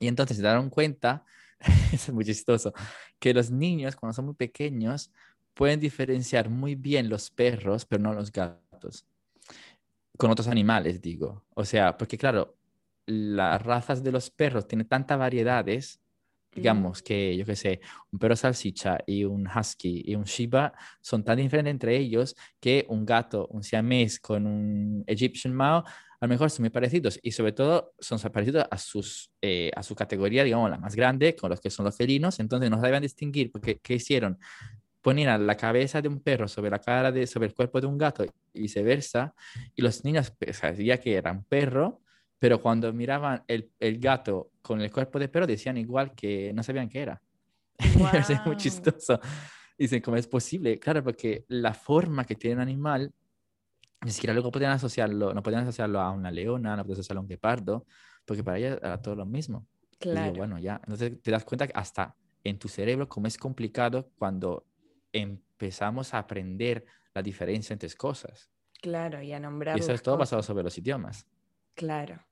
[0.00, 1.24] Y entonces se dieron cuenta,
[1.92, 2.72] es muy chistoso,
[3.18, 5.10] que los niños cuando son muy pequeños
[5.54, 9.06] pueden diferenciar muy bien los perros, pero no los gatos.
[10.16, 11.44] Con otros animales, digo.
[11.54, 12.56] O sea, porque claro,
[13.06, 16.00] las razas de los perros tienen tantas variedades
[16.58, 21.24] Digamos que, yo qué sé, un perro salsicha y un husky y un shiba son
[21.24, 25.84] tan diferentes entre ellos que un gato, un siamés con un Egyptian Mao,
[26.20, 29.82] a lo mejor son muy parecidos y sobre todo son parecidos a, sus, eh, a
[29.84, 32.40] su categoría, digamos, la más grande, con los que son los felinos.
[32.40, 34.38] Entonces no sabían distinguir porque ¿qué hicieron?
[35.00, 37.96] Ponían la cabeza de un perro sobre la cara de, sobre el cuerpo de un
[37.96, 39.32] gato y viceversa.
[39.76, 42.00] Y los niños sabían pues, que era un perro,
[42.38, 46.62] pero cuando miraban el, el, gato con el cuerpo de perro decían igual que no
[46.62, 47.22] sabían qué era.
[47.78, 49.20] es muy chistoso.
[49.76, 50.78] Dicen, ¿cómo es posible?
[50.78, 53.12] Claro, porque la forma que tiene un animal,
[54.04, 57.22] ni siquiera luego podían asociarlo, no podían asociarlo a una leona, no podían asociarlo a
[57.22, 57.86] un guepardo,
[58.24, 59.66] porque para ella era todo lo mismo.
[59.98, 60.32] Claro.
[60.34, 64.64] bueno, ya, entonces te das cuenta que hasta en tu cerebro cómo es complicado cuando
[65.12, 68.48] empezamos a aprender la diferencia entre cosas.
[68.80, 69.76] Claro, y a nombrar.
[69.76, 71.26] Y eso es todo basado sobre los idiomas.
[71.74, 72.27] Claro.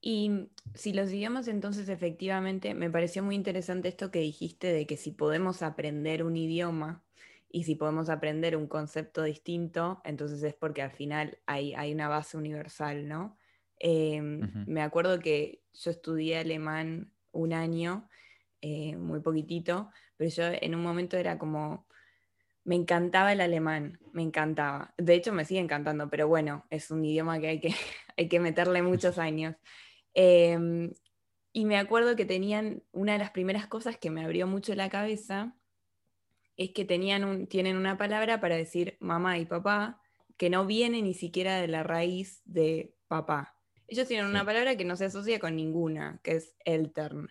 [0.00, 4.96] Y si los idiomas, entonces efectivamente me pareció muy interesante esto que dijiste de que
[4.96, 7.04] si podemos aprender un idioma
[7.50, 12.08] y si podemos aprender un concepto distinto, entonces es porque al final hay, hay una
[12.08, 13.38] base universal, ¿no?
[13.80, 18.08] Em, me acuerdo que yo estudié alemán un año,
[18.60, 21.86] eh, muy poquitito, pero yo en un momento era como,
[22.64, 24.92] me encantaba el alemán, me encantaba.
[24.98, 27.74] De hecho, me sigue encantando, pero bueno, es un idioma que hay que,
[28.16, 29.56] hay que meterle muchos años.
[30.20, 30.94] Em,
[31.52, 34.90] y me acuerdo que tenían, una de las primeras cosas que me abrió mucho la
[34.90, 35.56] cabeza,
[36.56, 40.02] es que tenían un, tienen una palabra para decir mamá y papá,
[40.36, 43.56] que no viene ni siquiera de la raíz de papá.
[43.86, 47.28] Ellos tienen una palabra que no se asocia con ninguna, que es eltern.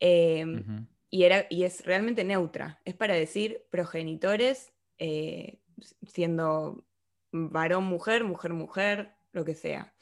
[0.00, 2.80] Em, y, era, y es realmente neutra.
[2.86, 5.60] Es para decir progenitores eh,
[6.06, 6.86] siendo
[7.32, 9.92] varón, mujer, mujer, mujer, lo que sea.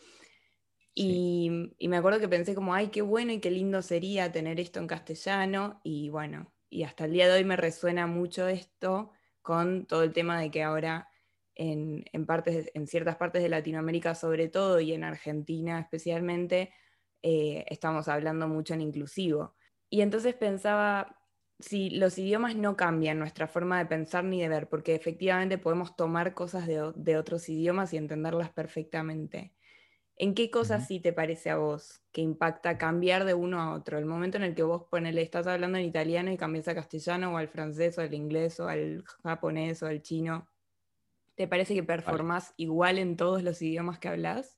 [0.99, 1.51] Y,
[1.89, 4.87] me acuerdo que pensé como, ay, qué bueno y qué lindo sería tener esto en
[4.87, 5.81] castellano.
[5.85, 9.11] Y bueno, y hasta el día de hoy me resuena mucho esto
[9.43, 11.09] con todo el tema de que ahora
[11.55, 16.73] en, partes, en ciertas partes de Latinoamérica sobre todo y en Argentina especialmente,
[17.23, 19.55] eh, estamos hablando mucho en inclusivo.
[19.91, 21.19] Y entonces pensaba,
[21.59, 25.95] si los idiomas no cambian nuestra forma de pensar ni de ver, porque efectivamente podemos
[25.95, 29.56] tomar cosas de, otros idiomas y entenderlas perfectamente.
[30.19, 33.99] ¿En qué cosas sí te parece a vos que impacta cambiar de uno a otro?
[33.99, 37.35] El momento en el que vos ponele, estás hablando en italiano y cambias a castellano
[37.35, 40.49] o al francés o al inglés o al japonés o al chino.
[41.35, 44.57] ¿Te parece que performás igual en todos los idiomas que hablas?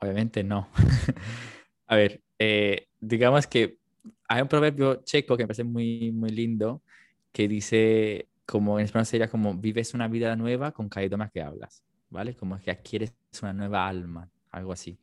[0.00, 0.68] Obviamente no.
[1.86, 3.78] a ver, eh, digamos que
[4.26, 6.82] hay un proverbio checo que me parece muy, muy lindo
[7.30, 11.42] que dice, como en español sería como, vives una vida nueva con cada idioma que
[11.42, 12.34] hablas, ¿vale?
[12.34, 14.98] Como que adquieres una nueva alma, algo así.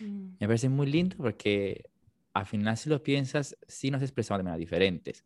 [0.00, 0.36] Mm.
[0.40, 1.90] Me parece muy lindo porque
[2.32, 5.24] al final si lo piensas, sí nos expresamos de manera diferentes,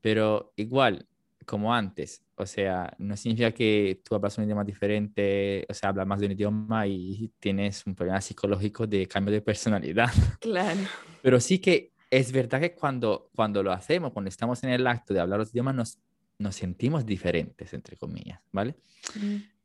[0.00, 1.06] pero igual,
[1.46, 2.22] como antes.
[2.34, 6.26] O sea, no significa que tú hablas un idioma diferente, o sea, hablas más de
[6.26, 10.10] un idioma y tienes un problema psicológico de cambio de personalidad.
[10.40, 10.80] Claro.
[11.22, 15.14] Pero sí que es verdad que cuando, cuando lo hacemos, cuando estamos en el acto
[15.14, 15.98] de hablar los idiomas, nos,
[16.38, 18.76] nos sentimos diferentes, entre comillas, ¿vale?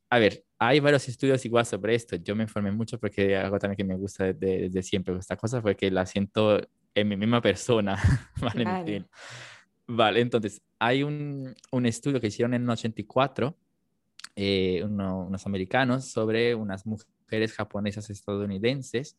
[0.10, 2.17] A ver, hay varios estudios igual sobre esto.
[2.17, 5.76] Yo me informé mucho porque algo también que me gusta desde, siempre esta cosa fue
[5.76, 6.62] que la siento
[6.93, 7.97] en mi misma persona,
[8.39, 9.04] ¿vale?
[9.88, 13.58] Vale, entonces hay un, un, estudio que hicieron en el 84,
[14.36, 19.17] eh, unos americanos, sobre unas mujeres japonesas estadounidenses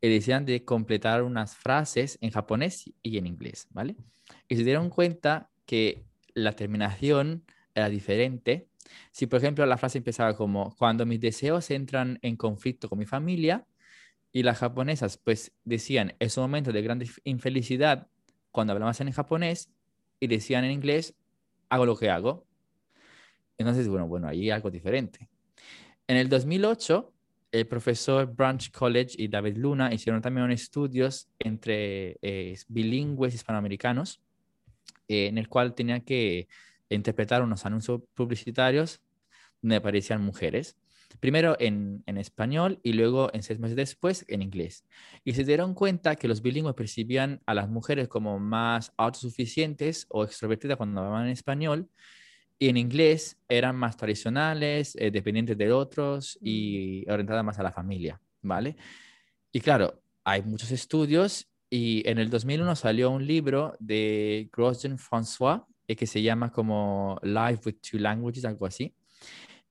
[0.00, 3.96] que decían de completar unas frases en japonés y en inglés, ¿vale?
[4.48, 7.42] Y se dieron cuenta que la terminación
[7.74, 8.68] era diferente.
[9.10, 13.06] Si, por ejemplo, la frase empezaba como, cuando mis deseos entran en conflicto con mi
[13.06, 13.66] familia,
[14.32, 18.08] y las japonesas pues decían, es un momento de gran infelicidad
[18.50, 19.70] cuando hablamos en japonés,
[20.20, 21.14] y decían en inglés,
[21.68, 22.46] hago lo que hago.
[23.58, 25.28] Entonces, bueno, bueno, ahí algo diferente.
[26.06, 27.12] En el 2008,
[27.52, 34.20] el profesor Branch College y David Luna hicieron también estudios entre eh, bilingües hispanoamericanos,
[35.08, 36.48] eh, en el cual tenían que
[36.90, 39.00] interpretar unos anuncios publicitarios
[39.60, 40.76] donde aparecían mujeres
[41.20, 44.84] primero en, español y luego en seis meses después en inglés.
[45.24, 50.24] Y se dieron cuenta que los bilingües percibían a las mujeres como más autosuficientes o
[50.24, 51.88] extrovertidas cuando hablaban en español
[52.58, 57.12] y en inglés eran más tradicionales, eh, dependientes de otros y mm.
[57.12, 58.76] orientadas más a la familia, ¿vale?
[59.52, 65.66] Y claro, hay muchos estudios y en el 2001 salió un libro de Grosjean François
[65.86, 68.94] eh, que se llama como Life with Two Languages, algo así.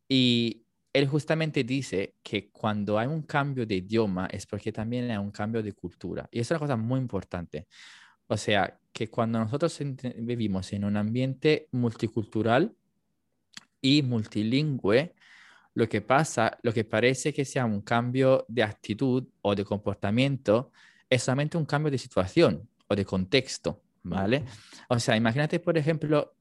[0.07, 5.17] Y él justamente dice que cuando hay un cambio de idioma es porque también hay
[5.17, 6.27] un cambio de cultura.
[6.31, 7.67] Y es una cosa muy importante.
[8.27, 9.77] O sea, que cuando nosotros
[10.17, 12.73] vivimos en un ambiente multicultural
[13.81, 15.13] y multilingüe,
[15.73, 20.71] lo que pasa, lo que parece que sea un cambio de actitud o de comportamiento,
[21.09, 24.45] es solamente un cambio de situación o de contexto, ¿vale?
[24.87, 26.35] O sea, imagínate, por ejemplo,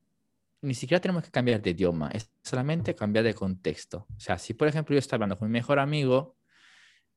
[0.62, 4.06] ni siquiera tenemos que cambiar de idioma, es solamente cambiar de contexto.
[4.16, 6.36] O sea, si por ejemplo yo estoy hablando con mi mejor amigo,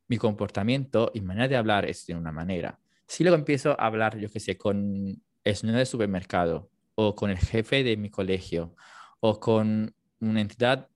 [0.08, 2.80] mi comportamiento y manera de hablar es de una manera.
[3.08, 7.30] Si luego empiezo a hablar, yo qué sé, con el señor del supermercado o con
[7.30, 8.76] el jefe de mi colegio
[9.20, 10.90] o con una entidad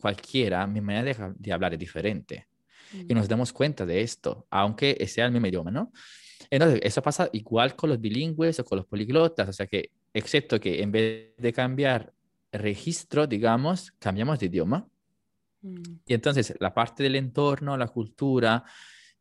[0.00, 2.48] cualquiera, mi manera de, hablar es diferente.
[2.92, 5.92] Y nos damos cuenta de esto, aunque sea el mismo idioma, ¿no?
[6.50, 10.60] Entonces, eso pasa igual con los bilingües o con los poliglotas, o sea que excepto
[10.60, 12.12] que en vez de cambiar
[12.52, 14.88] registro, digamos, cambiamos de idioma.
[15.62, 15.82] Mm.
[16.06, 18.64] Y entonces la parte del entorno, la cultura,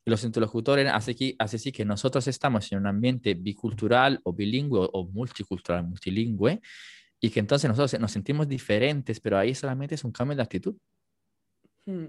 [0.05, 4.89] los interlocutores hace, que, hace sí que nosotros estamos en un ambiente bicultural o bilingüe
[4.93, 6.61] o multicultural, multilingüe,
[7.19, 10.75] y que entonces nosotros nos sentimos diferentes, pero ahí solamente es un cambio de actitud.
[11.85, 12.05] Mm.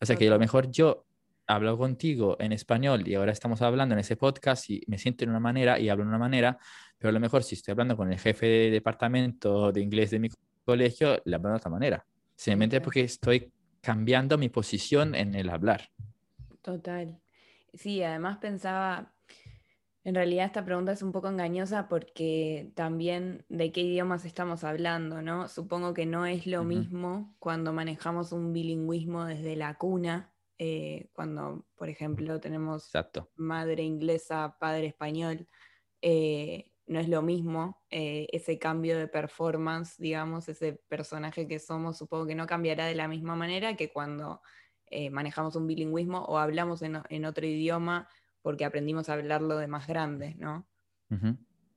[0.00, 1.07] O sea que a lo mejor yo
[1.48, 5.30] hablo contigo en español y ahora estamos hablando en ese podcast y me siento de
[5.30, 6.58] una manera y hablo de una manera,
[6.98, 10.18] pero a lo mejor si estoy hablando con el jefe de departamento de inglés de
[10.18, 10.28] mi
[10.64, 12.06] colegio, le hablo de otra manera.
[12.36, 15.88] Simplemente porque estoy cambiando mi posición en el hablar.
[16.60, 17.18] Total.
[17.72, 19.14] Sí, además pensaba,
[20.04, 25.22] en realidad esta pregunta es un poco engañosa porque también de qué idiomas estamos hablando,
[25.22, 25.48] ¿no?
[25.48, 31.64] Supongo que no es lo mismo cuando manejamos un bilingüismo desde la cuna eh, cuando,
[31.76, 32.90] por ejemplo, tenemos
[33.36, 35.48] madre inglesa, padre español,
[36.02, 41.98] eh, no es lo mismo eh, ese cambio de performance, digamos, ese personaje que somos,
[41.98, 44.40] supongo que no cambiará de la misma manera que cuando
[44.86, 48.08] eh, manejamos un bilingüismo o hablamos en, otro idioma
[48.42, 50.66] porque aprendimos a hablarlo de más grande, ¿no?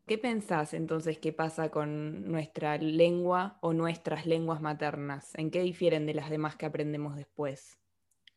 [0.08, 5.34] ¿Qué pensás entonces que pasa con nuestra lengua o nuestras lenguas maternas?
[5.36, 7.81] ¿En qué difieren de las demás que aprendemos después?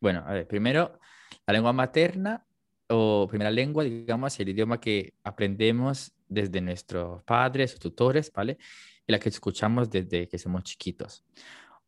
[0.04, 1.00] Bueno, primero,
[1.46, 2.44] la lengua materna
[2.90, 8.58] o primera lengua, digamos, el idioma que aprendemos desde nuestros padres o tutores, ¿vale?
[9.06, 11.24] Y la que escuchamos desde que somos chiquitos.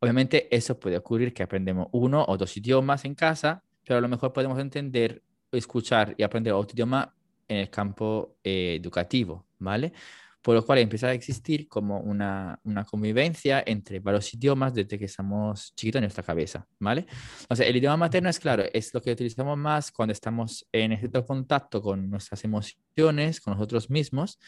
[0.00, 4.08] Obviamente eso puede ocurrir que aprendemos uno o dos idiomas en casa, pero a lo
[4.08, 7.14] mejor podemos entender, escuchar y aprender otro idioma
[7.46, 9.92] en el campo eh, educativo, ¿vale?
[10.46, 15.08] Por lo cual empieza a existir como una, una, convivencia entre varios idiomas desde que
[15.08, 17.04] somos chiquitos en nuestra cabeza, ¿vale?
[17.48, 20.92] O sea, el idioma materno es claro, es lo que utilizamos más cuando estamos en
[20.92, 24.38] este contacto con nuestras emociones, con nosotros mismos,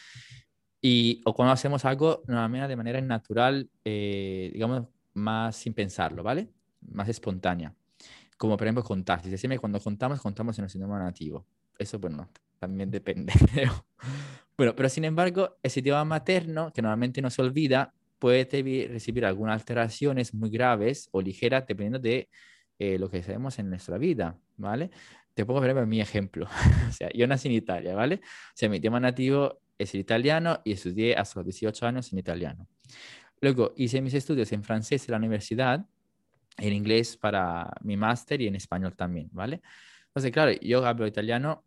[0.79, 6.47] y, o cuando hacemos algo de manera natural, eh, digamos, más sin pensarlo, ¿vale?
[6.79, 7.75] Más espontánea.
[8.37, 9.21] Como por ejemplo contar.
[9.21, 11.45] Si cuando contamos, contamos en nuestro idioma nativo.
[11.77, 12.29] Eso, bueno,
[12.59, 13.33] también depende.
[14.57, 19.61] bueno, pero sin embargo, ese idioma materno, que normalmente no se olvida, puede recibir algunas
[19.61, 22.29] alteraciones muy graves o ligeras dependiendo de
[22.77, 24.91] eh, lo que sabemos en nuestra vida, ¿vale?
[25.33, 26.47] Te pongo, por mi ejemplo.
[26.89, 28.15] o sea, yo nací en Italia, ¿vale?
[28.15, 32.19] O sea, mi idioma nativo es el italiano y estudié hasta los 18 años en
[32.19, 32.67] italiano.
[33.41, 35.85] Luego hice mis estudios en francés en la universidad,
[36.57, 39.61] en inglés para mi máster y en español también, ¿vale?
[40.07, 41.63] Entonces, claro, yo hablo italiano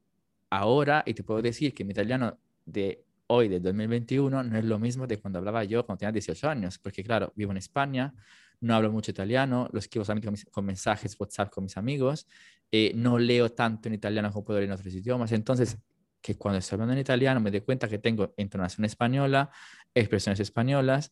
[0.52, 4.78] ahora y te puedo decir que mi italiano de hoy, de 2021, no es lo
[4.78, 8.12] mismo de cuando hablaba yo cuando tenía 18 años, porque claro, vivo en España,
[8.60, 12.26] no hablo mucho italiano, lo escribo solamente con, mensajes WhatsApp con mis amigos,
[12.70, 15.78] eh, no leo tanto en italiano como puedo leer en otros idiomas, entonces
[16.20, 19.50] que cuando estoy hablando en italiano me doy cuenta que tengo entonación española,
[19.94, 21.10] expresiones españolas,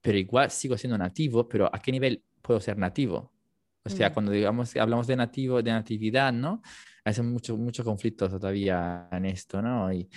[0.00, 3.35] pero igual sigo siendo nativo, pero ¿a qué nivel puedo ser nativo?
[3.86, 4.12] O sea, mm.
[4.12, 6.62] cuando digamos, hablamos de nativo, de natividad, ¿no?
[7.04, 9.92] Hay mucho, mucho conflicto todavía en esto, ¿no?
[9.92, 10.08] Y,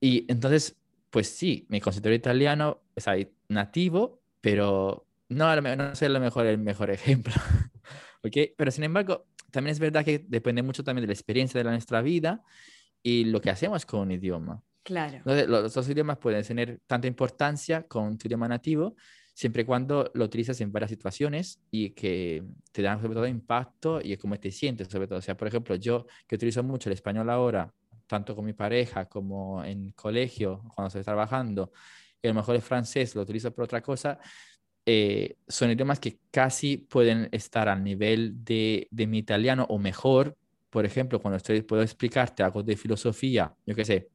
[0.00, 0.76] y entonces,
[1.10, 3.14] pues sí, me considero italiano, o sea,
[3.48, 7.32] nativo, pero no, no sé lo mejor, el mejor ejemplo,
[8.22, 8.36] ¿ok?
[8.56, 12.02] Pero sin embargo, también es verdad que depende mucho también de la experiencia de nuestra
[12.02, 12.42] vida
[13.02, 14.60] y lo que hacemos con un idioma.
[14.82, 15.18] Claro.
[15.18, 18.96] Entonces, los dos idiomas pueden tener tanta importancia con tu idioma nativo,
[19.34, 24.00] siempre y cuando lo utilizas en varias situaciones y que te dan sobre todo impacto
[24.00, 25.18] y cómo te sientes sobre todo.
[25.18, 27.72] O sea, por ejemplo, yo que utilizo mucho el español ahora,
[28.06, 31.72] tanto con mi pareja como en colegio, cuando estoy trabajando,
[32.22, 34.18] y a lo mejor el francés lo utilizo por otra cosa,
[34.86, 40.36] eh, son idiomas que casi pueden estar al nivel de, de mi italiano o mejor.
[40.70, 44.08] Por ejemplo, cuando estoy, puedo explicarte algo de filosofía, yo qué sé,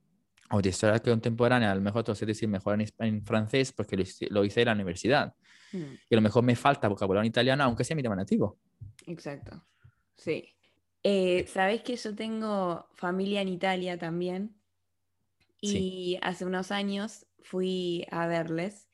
[0.51, 3.97] o de historia contemporánea, a lo mejor te sé decir mejor en, francés porque
[4.29, 5.35] lo, hice en la universidad.
[5.71, 5.93] Mm.
[6.09, 8.57] Y a lo mejor me falta vocabulario en italiano, aunque sea mi idioma nativo.
[9.05, 9.63] Exacto.
[10.15, 10.55] Sí.
[11.03, 14.55] Eh, Sabes que yo tengo familia en Italia también.
[15.61, 18.87] Y hace unos años fui a verles.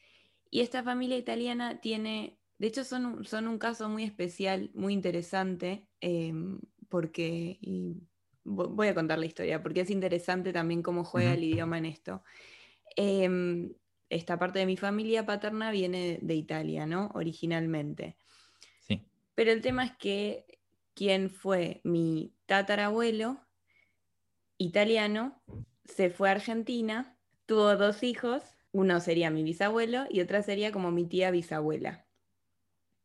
[0.50, 5.88] Y esta familia italiana tiene, de hecho son, son un caso muy especial, muy interesante,
[6.00, 7.60] em, porque,
[8.46, 12.24] voy a contar la historia, porque es interesante también cómo juega el idioma en esto.
[12.96, 13.74] Em,
[14.10, 17.12] esta parte de mi familia paterna viene de Italia, ¿no?
[17.16, 18.16] Originalmente.
[18.80, 19.04] Sí.
[19.34, 20.46] Pero el tema es que
[20.94, 23.42] quien fue mi tatarabuelo
[24.58, 25.42] italiano
[25.84, 30.92] se fue a Argentina, tuvo dos hijos, uno sería mi bisabuelo y otra sería como
[30.92, 32.06] mi tía bisabuela.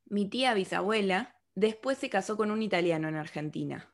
[0.06, 3.89] Mi tía bisabuela después se casó con un italiano en Argentina.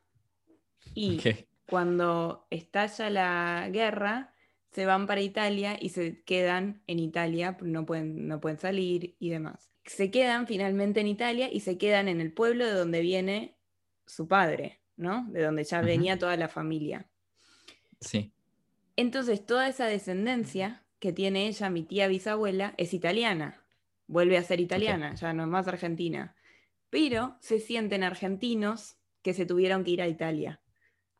[0.93, 1.19] Y
[1.67, 4.33] cuando estalla la guerra,
[4.71, 9.29] se van para Italia y se quedan en Italia, no pueden, no pueden salir y
[9.29, 9.71] demás.
[9.85, 13.57] Se quedan finalmente en Italia y se quedan en el pueblo de donde viene
[14.05, 15.25] su padre, ¿no?
[15.29, 17.09] De donde ya venía toda la familia.
[18.01, 18.31] Sí.
[18.95, 23.63] Entonces, toda esa descendencia que tiene ella, mi tía bisabuela, es italiana.
[24.07, 26.35] Vuelve a ser italiana, ya no es más argentina.
[26.89, 30.61] Pero se sienten argentinos que se tuvieron que ir a Italia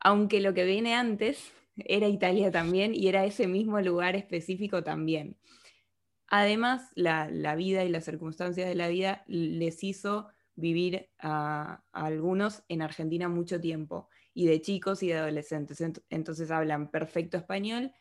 [0.00, 5.36] aunque lo que viene antes era Italia también y era ese mismo lugar específico también.
[6.28, 7.26] Además, la,
[7.56, 13.60] vida y las circunstancias de la vida les hizo vivir a, algunos en Argentina mucho
[13.60, 15.82] tiempo, y de chicos y de adolescentes.
[16.10, 17.92] Entonces hablan perfecto español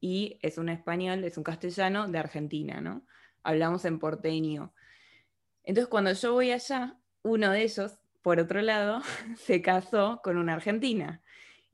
[0.00, 3.06] y es un español, es un castellano de Argentina, ¿no?
[3.42, 4.72] Hablamos en porteño.
[5.62, 7.92] Entonces, cuando yo voy allá, uno de ellos,
[8.22, 9.02] por otro lado,
[9.36, 11.22] se casó con una argentina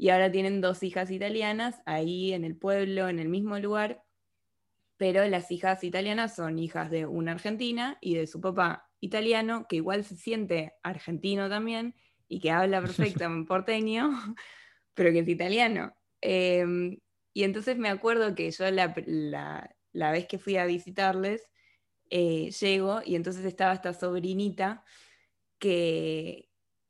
[0.01, 4.03] y ahora tienen dos hijas italianas ahí en el pueblo, en el mismo lugar.
[4.97, 9.77] pero las hijas italianas son hijas de una argentina y de su papá italiano, que
[9.77, 11.95] igual se siente argentino también
[12.29, 12.81] y que habla
[13.21, 14.11] perfecto en porteño,
[14.95, 15.95] pero que es italiano.
[16.23, 16.99] Em,
[17.35, 18.95] y entonces me acuerdo que yo la,
[19.93, 21.47] la, vez que fui a visitarles,
[22.09, 24.83] eh, llego y entonces estaba esta sobrinita
[25.59, 26.49] que,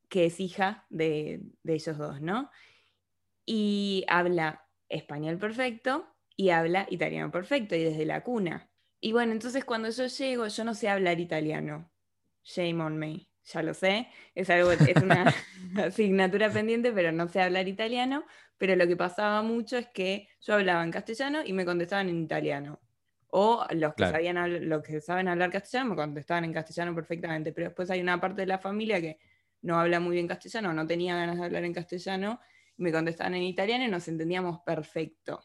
[0.09, 2.51] que es hija de, de ellos dos, ¿no?
[3.53, 8.71] Y habla español perfecto y habla italiano perfecto y desde la cuna.
[9.01, 11.91] Y bueno, entonces cuando yo llego, yo no sé hablar italiano.
[12.45, 14.07] Shame on me, ya lo sé.
[14.37, 15.35] Es, algo, es una
[15.85, 18.25] asignatura pendiente, pero no sé hablar italiano.
[18.57, 22.23] Pero lo que pasaba mucho es que yo hablaba en castellano y me contestaban en
[22.23, 22.79] italiano.
[23.33, 27.53] O los que, sabían, los que saben hablar castellano me contestaban en castellano perfectamente.
[27.53, 29.19] Pero después hay una parte de la familia que
[29.63, 32.41] no habla muy bien castellano, no tenía ganas de hablar en castellano,
[32.81, 35.45] me contestaban en italiano y nos entendíamos perfecto.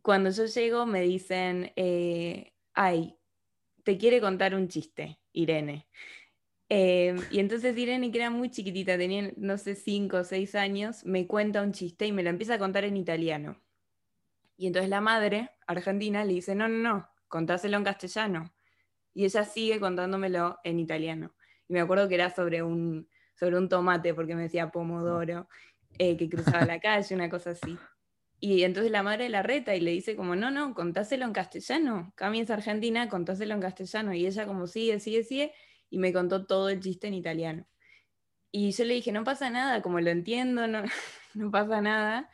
[0.00, 3.14] Cuando yo llego me dicen, eh, ay,
[3.82, 5.86] te quiere contar un chiste, Irene.
[6.70, 11.04] Em, y entonces Irene, que era muy chiquitita, tenía, no sé, cinco o seis años,
[11.04, 13.60] me cuenta un chiste y me lo empieza a contar en italiano.
[14.56, 18.54] Y entonces la madre, argentina, le dice, no, no, no, contáselo en castellano.
[19.12, 21.34] Y ella sigue contándomelo en italiano.
[21.68, 25.48] Y me acuerdo que era sobre un, sobre un tomate, porque me decía pomodoro,
[25.98, 27.78] eh, que cruzaba la calle, una cosa así.
[28.40, 32.12] Y entonces la madre la reta y le dice como, no, no, contáselo en castellano.
[32.16, 34.14] Cami es argentina, contáselo en castellano.
[34.14, 35.52] Y ella como sigue, sigue, sigue,
[35.90, 37.66] y me contó todo el chiste en italiano.
[38.50, 40.82] Y yo le dije, no pasa nada, como lo entiendo, no,
[41.34, 42.30] no pasa nada.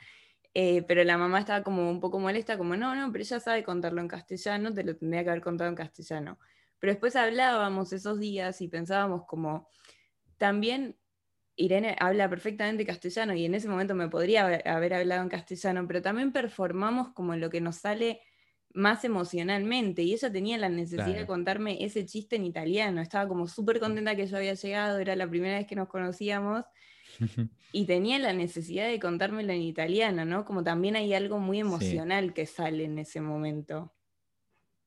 [0.55, 3.65] Eh, pero la mamá estaba como un poco molesta, como, no, no, pero ella sabe
[3.65, 6.39] contarlo en castellano, te lo tendría que haber contado en castellano.
[6.79, 9.69] Pero después hablábamos esos días y pensábamos como,
[10.39, 10.97] también
[11.57, 16.03] Irene habla perfectamente castellano y en ese momento me podría haber, hablado en castellano, pero
[16.03, 18.21] también performamos como lo que nos sale
[18.75, 23.01] más emocionalmente y ella tenía la necesidad de contarme ese chiste en italiano.
[23.01, 26.65] Estaba como súper contenta que yo había llegado, era la primera vez que nos conocíamos
[27.73, 30.45] y tenía la necesidad de contármelo en italiano, ¿no?
[30.45, 33.95] Como también hay algo muy emocional que sale en ese momento.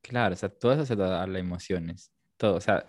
[0.02, 2.86] Claro, o sea, todo eso se da las emociones, todo, o sea,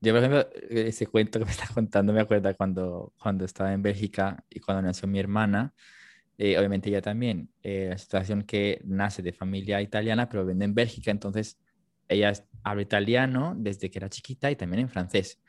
[0.00, 3.82] yo, por ejemplo, ese cuento que me estás contando me acuerda cuando, cuando estaba en
[3.82, 5.74] Bélgica y cuando nació mi hermana,
[6.38, 10.74] eh, obviamente ella también, eh, la situación que nace de familia italiana, pero vive en
[10.74, 11.58] Bélgica, entonces
[12.08, 12.32] ella
[12.62, 15.40] habla italiano desde que era chiquita y también en francés.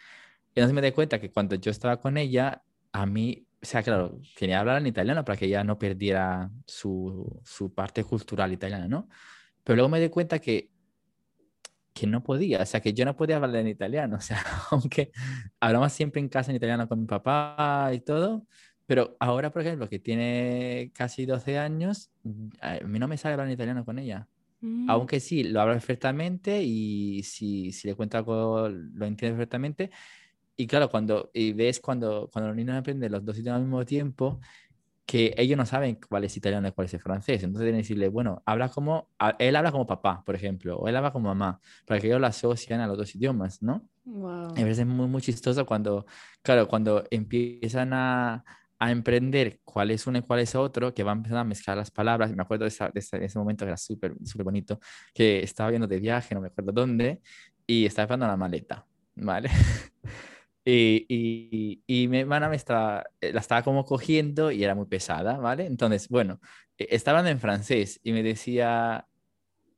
[0.55, 4.19] Entonces me di cuenta que cuando yo estaba con ella, a mí, o sea, claro,
[4.35, 9.09] quería hablar en italiano para que ella no perdiera su, su parte cultural italiana, ¿no?
[9.63, 10.71] Pero luego me di cuenta que
[11.97, 15.11] que no podía, o sea, que yo no podía hablar en italiano, o sea, aunque
[15.59, 18.45] hablamos siempre en casa en italiano con mi papá y todo,
[18.85, 22.11] pero ahora, por ejemplo, que tiene casi 12 años,
[22.61, 24.27] a mí no me sale hablar en italiano con ella.
[24.61, 24.89] Mm.
[24.89, 29.91] Aunque sí, lo habla perfectamente y si, si le cuento algo, lo entiende perfectamente.
[30.55, 33.85] Y claro, cuando y ves cuando, cuando los niños aprenden los dos idiomas al mismo
[33.85, 34.39] tiempo,
[35.07, 37.41] que ellos no saben cuál es italiano y cuál es francés.
[37.41, 41.11] Entonces deben decirle, bueno, habla como, él habla como papá, por ejemplo, o él habla
[41.11, 43.87] como mamá, para que ellos lo asocien a los dos idiomas, ¿no?
[44.03, 44.53] Wow.
[44.85, 46.05] Muy, muy chistoso cuando,
[46.41, 48.43] claro, cuando empiezan a,
[48.79, 51.89] a emprender cuál es uno y cuál es otro, que van empezando a mezclar las
[51.89, 52.35] palabras.
[52.35, 54.77] Me acuerdo de, ese momento que era súper, súper bonito,
[55.13, 57.21] que estaba viendo de viaje, no me acuerdo dónde,
[57.65, 58.85] y estaba esperando la maleta,
[59.15, 59.49] ¿vale?
[60.69, 65.37] Y, y, mi hermana me estaba, eh, la estaba como cogiendo y era muy pesada,
[65.37, 65.65] ¿vale?
[65.65, 66.41] Entonces, bueno,
[66.77, 69.07] e, estaba hablando en francés y me decía,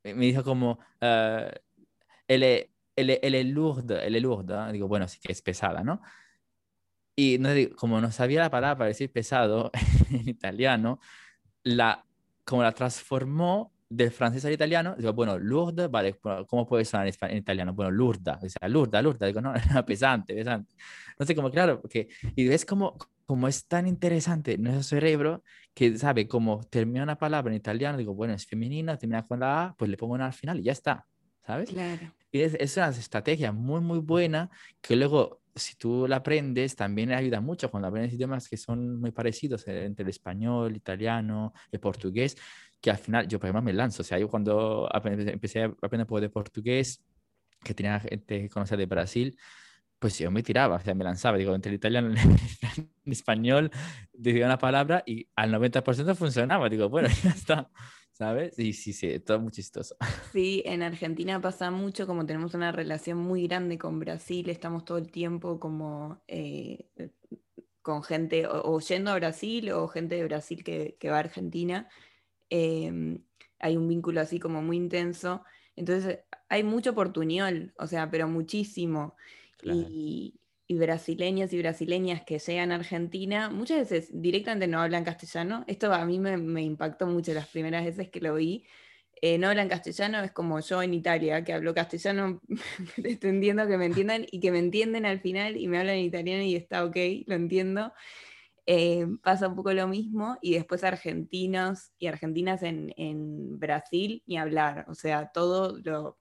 [0.03, 1.51] me dijo como, uh,
[2.27, 4.71] elle, elle, est lourde, elle est lourde.
[4.71, 6.01] Digo, bueno, sí que es pesada, ¿no?
[7.15, 9.69] Y no, como no sabía la palabra para decir pesado
[10.09, 10.99] en italiano,
[11.61, 12.03] la,
[12.45, 16.15] como la transformó del francés al italiano, digo, bueno, lourde, vale,
[16.47, 17.73] ¿cómo puede sonar en, italiano?
[17.73, 19.53] Bueno, lurda, o sea, lurda, lurda, digo, no,
[19.85, 20.75] pesante, pesante.
[21.17, 25.97] No sé, como claro, porque, y ves como, como es tan interesante nuestro cerebro que
[25.97, 29.75] sabe cómo termina una palabra en italiano, digo, bueno, es femenina, termina con la A,
[29.75, 31.07] pues le pongo una al final y ya está,
[31.45, 31.71] ¿sabes?
[31.71, 32.13] Claro.
[32.31, 37.11] Y es, es una estrategia muy, muy buena que luego si tú la aprendes, también
[37.11, 41.53] ayuda mucho cuando aprendes idiomas que son muy parecidos eh, entre el español, el italiano,
[41.71, 42.37] el portugués
[42.81, 44.01] que al final yo, por ejemplo, me lanzo.
[44.01, 47.03] O sea, yo cuando empecé a aprender poco de portugués,
[47.63, 49.37] que tenía gente que conocía de Brasil,
[49.99, 52.13] pues yo me tiraba, o sea, me lanzaba, digo, entre el italiano
[53.05, 53.69] y el español,
[54.13, 56.69] decía una palabra y al 90% funcionaba.
[56.69, 57.69] Digo, bueno, ya está.
[58.11, 58.53] ¿Sabes?
[58.55, 59.95] Sí, sí, sí, todo muy chistoso.
[60.33, 64.97] Sí, en Argentina pasa mucho, como tenemos una relación muy grande con Brasil, estamos todo
[64.97, 66.89] el tiempo como eh,
[67.81, 71.87] con gente o, yendo a Brasil o gente de Brasil que, que va a Argentina
[72.49, 73.23] Em,
[73.59, 75.43] hay un vínculo así como muy intenso.
[75.75, 76.19] Entonces
[76.49, 79.15] hay mucho portuñol, o sea, pero muchísimo.
[79.63, 80.35] Y,
[80.67, 85.63] brasileños y brasileñas que llegan a Argentina, muchas veces directamente no hablan castellano.
[85.67, 88.65] Esto a mí me, impactó mucho las primeras veces que lo vi.
[89.21, 92.39] Eh, no hablan castellano, es como yo en Italia, que hablo castellano,
[92.97, 96.55] entiendo que me entiendan y que me entienden al final y me hablan italiano y
[96.55, 96.95] está ok,
[97.25, 97.91] lo entiendo.
[98.71, 104.37] Eh, pasa un poco lo mismo y después argentinos y argentinas en, en Brasil ni
[104.37, 106.19] hablar, o sea, todo lo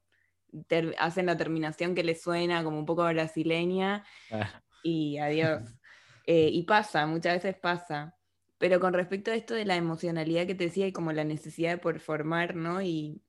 [0.96, 4.62] hacen la terminación que les suena como un poco brasileña ah.
[4.82, 5.62] y adiós.
[6.30, 8.14] Eh, y pasa, muchas veces pasa.
[8.58, 11.70] Pero con respecto a esto de la emocionalidad que te decía y como la necesidad
[11.70, 12.82] de performar, ¿no?
[12.82, 13.22] Y,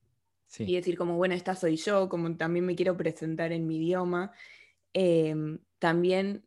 [0.58, 4.34] y decir como, bueno, esta soy yo, como también me quiero presentar en mi idioma.
[4.92, 6.46] Em, también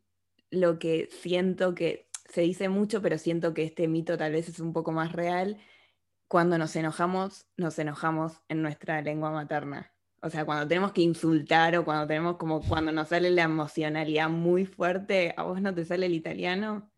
[0.51, 4.59] lo que siento que se dice mucho, pero siento que este mito tal vez es
[4.59, 5.57] un poco más real,
[6.27, 9.91] cuando nos enojamos, nos enojamos en nuestra lengua materna.
[10.21, 14.29] O sea, cuando tenemos que insultar o cuando tenemos como cuando nos sale la emocionalidad
[14.29, 16.91] muy fuerte, ¿a vos no te sale el italiano?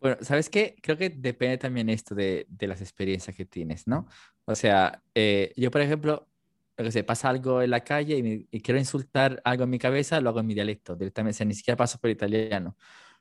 [0.00, 0.76] Bueno, ¿sabes qué?
[0.80, 4.06] Creo que depende también esto de, de las experiencias que tienes, ¿no?
[4.44, 6.28] O sea, eh, yo, por ejemplo,
[6.76, 10.20] lo que sé, pasa algo en la calle y, quiero insultar algo en mi cabeza,
[10.20, 12.76] lo hago en mi dialecto, directamente, o sea, ni siquiera paso por italiano.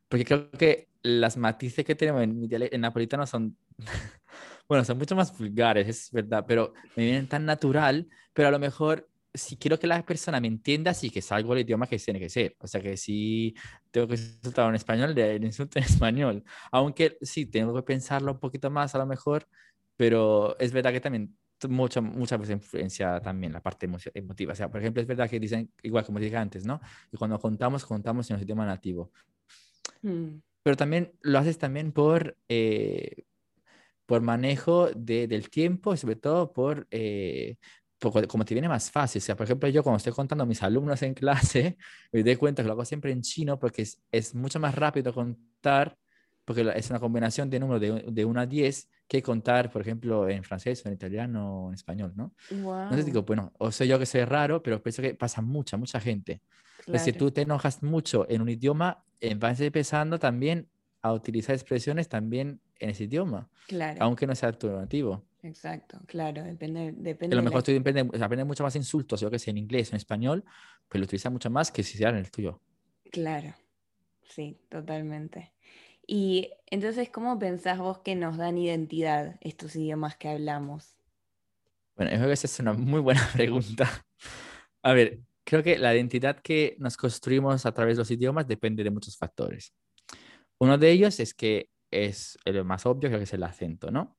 [0.08, 3.58] Porque creo que las matices que tenemos en, en napolitano son
[4.68, 8.60] bueno, son mucho más vulgares, es verdad, pero me vienen tan natural, pero a lo
[8.60, 12.20] mejor si quiero que la persona me entienda, sí que salgo el idioma que tiene
[12.20, 12.56] que ser.
[12.60, 13.54] O sea que si
[13.92, 16.44] tengo que insultar en español, le insulto en español.
[16.72, 19.48] Aunque sí, tengo que pensarlo un poquito más a lo mejor,
[19.98, 21.36] pero es verdad que también
[21.68, 24.54] mucho, muchas veces influencia también la parte emotiva.
[24.54, 26.80] O sea, por ejemplo, es verdad que dicen, igual como dije antes, ¿no?
[27.12, 29.12] Y cuando contamos, contamos en nuestro idioma nativo.
[30.06, 30.42] Mm.
[30.64, 32.38] Pero también lo haces también por...
[32.50, 33.26] Eh,
[34.06, 37.58] por manejo de, del tiempo y sobre todo por, eh,
[38.28, 39.20] como te viene más fácil.
[39.20, 41.78] O sea, por ejemplo, yo cuando estoy contando a mis alumnos en clase,
[42.12, 45.14] me doy cuenta que lo hago siempre en chino porque es, es mucho más rápido
[45.14, 45.98] contar,
[46.44, 50.30] porque es una combinación de números de, de 1 a 10 que contar, por ejemplo,
[50.30, 52.34] en francés o en italiano o en español, ¿no?
[52.50, 56.00] Entonces digo, bueno, o soy yo que soy raro, pero pienso que pasa mucha, mucha
[56.00, 56.42] gente.
[56.86, 57.04] Claro.
[57.04, 59.04] si tú te enojas mucho en un idioma,
[59.38, 60.70] vas empezando también
[61.02, 63.50] a utilizar expresiones también en ese idioma.
[63.68, 64.04] Claro.
[64.04, 65.24] Aunque no sea tu nativo.
[65.44, 66.92] Exacto, claro, depende.
[66.98, 69.98] depende a lo mejor tú aprendes, mucho más insultos, yo que sé, en inglés en
[69.98, 70.44] español,
[70.90, 72.60] pero lo utilizas mucho más que si sea en el tuyo.
[73.12, 73.54] Claro,
[74.28, 75.54] sí, totalmente.
[76.08, 80.98] Y entonces, ¿cómo pensás vos que nos dan identidad estos idiomas que hablamos?
[81.96, 83.88] Bueno, yo creo que esa es una muy buena pregunta.
[84.82, 88.84] A ver, creo que la identidad que nos construimos a través de los idiomas depende
[88.84, 89.74] de muchos factores.
[90.60, 94.18] Uno de ellos es que es el más obvio, creo que es el acento, ¿no?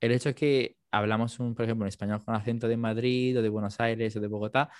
[0.00, 3.42] El hecho de que hablamos, un, por ejemplo, en español con acento de Madrid o
[3.42, 4.70] de Buenos Aires o de Bogotá,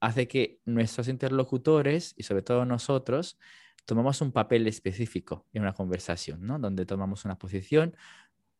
[0.00, 3.38] hace que nuestros interlocutores y sobre todo nosotros
[3.84, 6.58] tomamos un papel específico en una conversación, ¿no?
[6.58, 7.94] Donde tomamos una posición,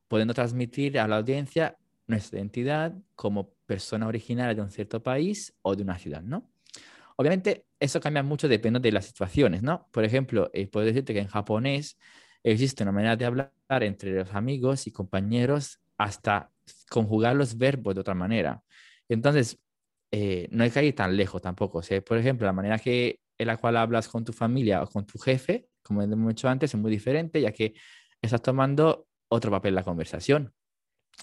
[0.07, 5.75] pudiendo transmitir a la audiencia nuestra identidad como persona originaria de un cierto país o
[5.75, 6.54] de una ciudad, ¿no?
[7.17, 9.89] Obviamente, eso cambia mucho dependiendo de las situaciones, ¿no?
[9.93, 11.99] Por ejemplo, eh, puedo decirte que en japonés
[12.43, 16.51] existe una manera de hablar entre los amigos y compañeros hasta
[16.91, 18.63] conjugar los verbos de otra manera.
[19.09, 19.59] Entonces,
[20.11, 21.79] eh, no hay que ir tan lejos tampoco.
[21.79, 25.07] O sea, por ejemplo, la manera en la cual hablas con tu familia o con
[25.07, 27.75] tu jefe, como hemos dicho antes, es muy diferente, ya que
[28.23, 30.55] estás tomando otro papel en la conversación,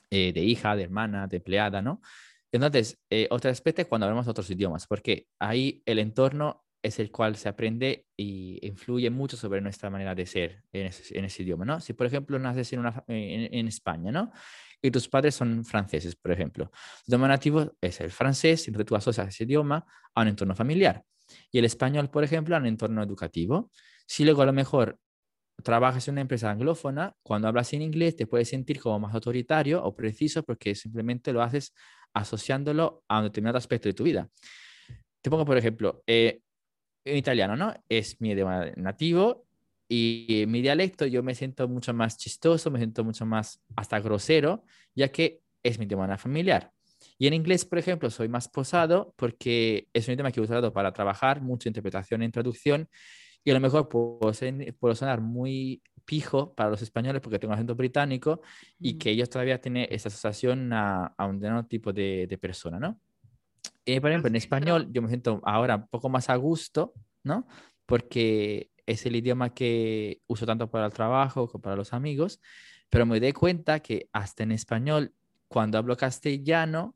[0.09, 2.01] eh, de hija, de hermana, de empleada, ¿no?
[2.51, 7.11] Entonces, eh, otro aspecto es cuando hablamos otros idiomas, porque ahí el entorno es el
[7.11, 11.79] cual se aprende y influye mucho sobre nuestra manera de ser en ese, idioma, ¿no?
[11.79, 14.31] Si, por ejemplo, naces en, una, en, España, ¿no?
[14.81, 16.71] Y tus padres son franceses, por ejemplo.
[17.05, 19.85] Tu idioma nativo es el francés, entonces tú asocias ese idioma
[20.15, 21.03] a un entorno familiar.
[21.51, 23.71] Y el español, por ejemplo, a un entorno educativo.
[24.07, 24.97] Si luego a lo mejor
[25.63, 29.83] trabajas en una empresa anglófona, cuando hablas en inglés te puedes sentir como más autoritario
[29.83, 31.73] o preciso porque simplemente lo haces
[32.13, 34.29] asociándolo a un determinado aspecto de tu vida.
[35.21, 36.41] Te pongo, por ejemplo, eh,
[37.05, 37.73] en italiano, ¿no?
[37.89, 39.45] Es mi idioma nativo
[39.87, 44.63] y mi dialecto yo me siento mucho más chistoso, me siento mucho más hasta grosero,
[44.95, 46.71] ya que es mi idioma familiar.
[47.17, 50.71] Y en inglés, por ejemplo, soy más posado porque es un idioma que he usado
[50.71, 52.87] para trabajar, mucha interpretación y traducción,
[53.43, 54.33] y a lo mejor puedo,
[54.95, 58.41] sonar muy pijo para los españoles porque tengo acento británico
[58.79, 62.79] y que ellos todavía tienen esa asociación a, a un determinado tipo de, de persona,
[62.79, 62.99] ¿no?
[63.85, 66.93] Eh, por ejemplo, en español yo me siento ahora un poco más a gusto,
[67.23, 67.47] ¿no?
[67.85, 72.39] Porque es el idioma que uso tanto para el trabajo como para los amigos,
[72.89, 75.13] pero me doy cuenta que hasta en español,
[75.47, 76.95] cuando hablo castellano,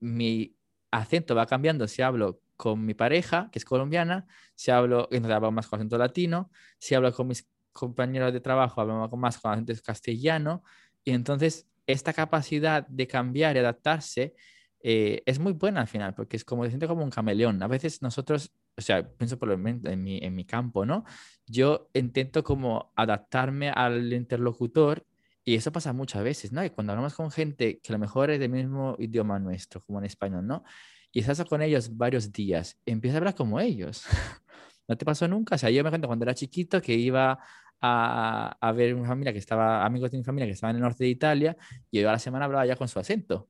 [0.00, 0.56] mi
[0.90, 5.50] acento va cambiando si hablo con mi pareja, que es colombiana, si hablo, entonces hablo
[5.50, 9.74] más con acento latino, si hablo con mis compañeros de trabajo, hablo más con acento
[9.84, 10.64] castellano,
[11.04, 14.34] y entonces esta capacidad de cambiar y adaptarse
[14.80, 17.62] eh, es muy buena al final, porque es como, se siente como un camaleón.
[17.62, 21.04] A veces nosotros, o sea, pienso por lo menos en mi, en mi campo, ¿no?
[21.46, 25.06] Yo intento como adaptarme al interlocutor
[25.44, 26.64] y eso pasa muchas veces, ¿no?
[26.64, 29.98] Y cuando hablamos con gente que a lo mejor es del mismo idioma nuestro, como
[29.98, 30.64] en español, ¿no?
[31.12, 34.04] Y estás con ellos varios días, empieza a hablar como ellos.
[34.88, 35.54] ¿No te pasó nunca?
[35.54, 37.38] O sea, yo me cuento cuando era chiquito que iba
[37.80, 40.88] a, a, ver una familia que estaba, amigos de mi familia que estaban en el
[40.88, 41.56] norte de Italia,
[41.90, 43.48] y yo a la semana hablaba ya con su acento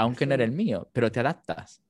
[0.00, 1.82] aunque no era el mío, pero te adaptas.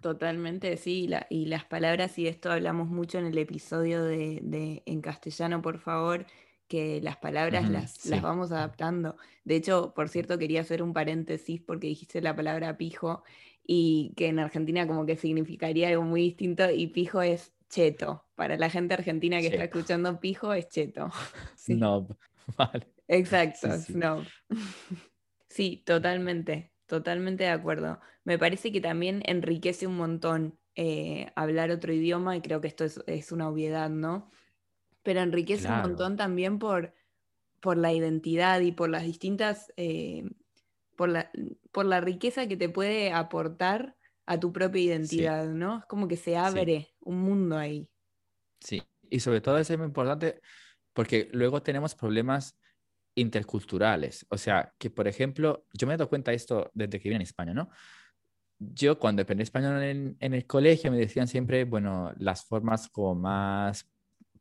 [0.00, 5.00] Totalmente, sí, y, las palabras, y de esto hablamos mucho en el episodio de, en
[5.02, 6.24] castellano, por favor,
[6.68, 9.16] que las palabras las, las vamos adaptando.
[9.44, 13.24] De hecho, por cierto, quería hacer un paréntesis porque dijiste la palabra pijo
[13.66, 18.24] y que en Argentina como que significaría algo muy distinto y pijo es cheto.
[18.40, 21.10] Para la gente argentina que está escuchando pijo es cheto.
[21.58, 22.16] Snob,
[22.56, 22.88] vale.
[23.06, 24.24] Exacto, snob.
[25.50, 26.72] Sí, totalmente.
[26.86, 28.00] Totalmente de acuerdo.
[28.24, 32.86] Me parece que también enriquece un montón eh, hablar otro idioma y creo que esto
[33.06, 34.30] es, una obviedad, ¿no?
[35.02, 36.94] Pero enriquece un montón también por,
[37.60, 40.24] por la identidad y por las distintas, eh,
[40.96, 41.30] por, la,
[41.72, 45.80] por la riqueza que te puede aportar a tu propia identidad, ¿no?
[45.80, 47.89] Es como que se abre un mundo ahí.
[48.60, 50.40] Sí, y sobre todo es muy importante
[50.92, 52.56] porque luego tenemos problemas
[53.14, 54.26] interculturales.
[54.30, 57.22] O sea, que por ejemplo, yo me he dado cuenta de esto desde que vine
[57.22, 57.70] a España, ¿no?
[58.58, 63.88] Yo cuando aprendí español en, el colegio me decían siempre, bueno, las formas como más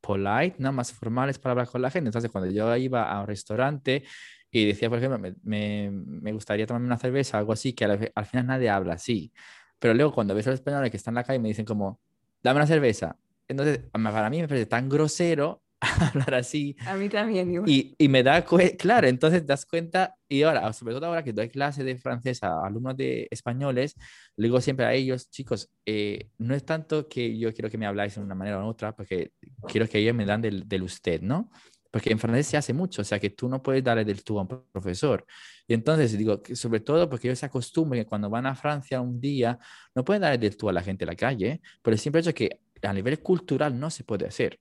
[0.02, 0.74] polite, ¿no?
[0.74, 2.10] Más formales para hablar con la gente.
[2.10, 4.04] Entonces, cuando yo iba a un restaurante
[4.52, 8.26] y decía, por ejemplo, me, me, gustaría tomarme una cerveza, algo así, que al, al,
[8.26, 9.32] final nadie habla así.
[9.80, 12.00] Pero luego cuando ves a los españoles que están en la calle me dicen como,
[12.44, 13.18] dame una cerveza.
[13.50, 15.64] Entonces, para mí me parece tan grosero
[16.14, 16.76] hablar así.
[16.86, 17.64] A mí también.
[17.66, 18.46] Y, y, me da,
[18.78, 22.66] claro, entonces das cuenta, y ahora, sobre todo ahora que doy clase de francés a
[22.66, 23.96] alumnos de españoles,
[24.36, 27.86] le digo siempre a ellos, chicos, eh, no es tanto que yo quiero que me
[27.86, 29.32] habláis de una manera u otra, porque
[29.68, 31.50] quiero que ellos me dan del, del usted, ¿no?
[31.92, 34.38] Porque en francés se hace mucho, o sea que tú no puedes darle del tú
[34.38, 35.26] a un profesor.
[35.68, 39.02] Y entonces digo, que sobre todo porque ellos se acostumbran que cuando van a Francia
[39.02, 39.58] un día,
[39.96, 42.34] no pueden darle del tú a la gente en la calle, por el simple hecho
[42.34, 44.60] que a nivel cultural no se puede hacer.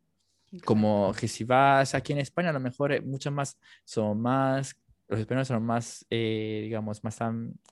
[0.65, 4.75] Como que si vas aquí en España, a lo mejor eh, muchos más son más,
[5.07, 7.19] los españoles son más, eh, digamos, más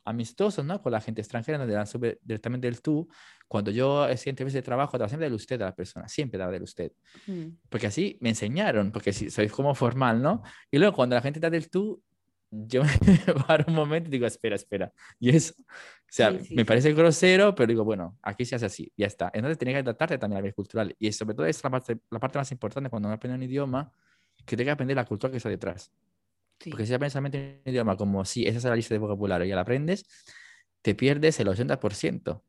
[0.04, 0.82] amistosos, ¿no?
[0.82, 1.86] Con la gente extranjera, donde dan
[2.22, 3.08] directamente el tú.
[3.48, 6.52] Cuando yo siempre veces de trabajo, daba siempre del usted a la persona, siempre daba
[6.52, 6.92] del usted.
[7.68, 10.42] Porque así me enseñaron, porque si soy como formal, ¿no?
[10.70, 12.02] Y luego cuando la gente da del tú,
[12.66, 14.92] yo me paro un momento y digo, espera, espera.
[15.18, 19.06] Y eso, o sea, me parece grosero, pero digo, bueno, aquí se hace así, ya
[19.06, 19.30] está.
[19.34, 20.94] Entonces tenía que adaptarte también a la vida cultural.
[20.98, 23.92] Y sobre todo es la parte, la parte más importante cuando uno aprende un idioma,
[24.44, 25.92] que tenga que aprender la cultura que está detrás.
[26.70, 29.50] Porque si aprendes solamente un idioma como si esa es la lista de vocabulario y
[29.50, 30.04] ya la aprendes,
[30.80, 32.42] te pierdes el 80%.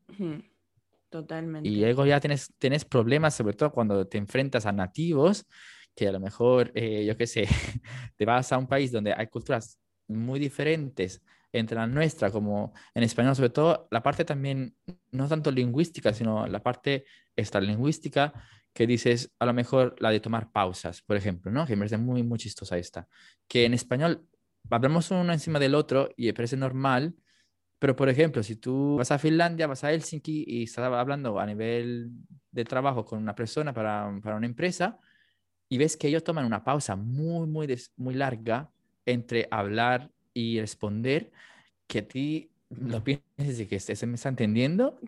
[1.10, 1.68] Totalmente.
[1.68, 5.46] Y luego ya tienes, tienes problemas, sobre todo cuando te enfrentas a nativos,
[5.94, 7.46] que a lo mejor, eh, yo qué sé,
[8.16, 9.78] te vas a un país donde hay culturas
[10.08, 14.74] muy diferentes entre la nuestra, como en español, sobre todo la parte también,
[15.12, 17.04] no tanto lingüística, sino la parte
[17.60, 18.32] lingüística
[18.72, 21.66] que dices, a lo mejor la de tomar pausas, por ejemplo, ¿no?
[21.66, 23.08] Que me parece muy, muy chistosa esta.
[23.48, 24.26] Que en español
[24.70, 27.14] hablamos uno encima del otro y parece normal,
[27.78, 31.46] pero por ejemplo, si tú vas a Finlandia, vas a Helsinki y estás hablando a
[31.46, 32.10] nivel
[32.50, 34.98] de trabajo con una persona para, para una empresa
[35.68, 38.70] y ves que ellos toman una pausa muy, muy, muy larga
[39.10, 41.30] entre hablar y responder
[41.86, 44.98] que a ti lo piensas y que se me está entendiendo,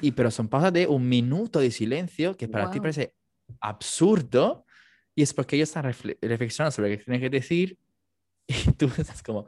[0.00, 3.14] y, pero son pausas de un minuto de silencio que para ti parece
[3.60, 4.64] absurdo
[5.14, 7.78] y es porque ellos están reflexionando sobre lo que tienen que decir
[8.46, 9.46] y tú estás como,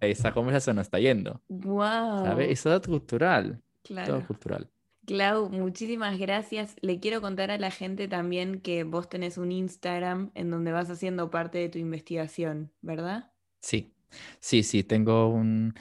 [0.00, 1.40] esta conversación no está yendo.
[1.48, 2.24] Wow.
[2.24, 2.50] ¿Sabes?
[2.50, 3.62] Es todo cultural.
[3.82, 4.14] Claro.
[4.14, 4.68] Todo cultural.
[5.10, 6.76] Clau, muchísimas gracias.
[6.82, 10.88] Le quiero contar a la gente también que vos tenés un Instagram en donde vas
[10.88, 13.32] haciendo parte de tu investigación, ¿verdad?
[13.60, 13.92] Sí,
[14.38, 15.74] sí, sí, tengo un,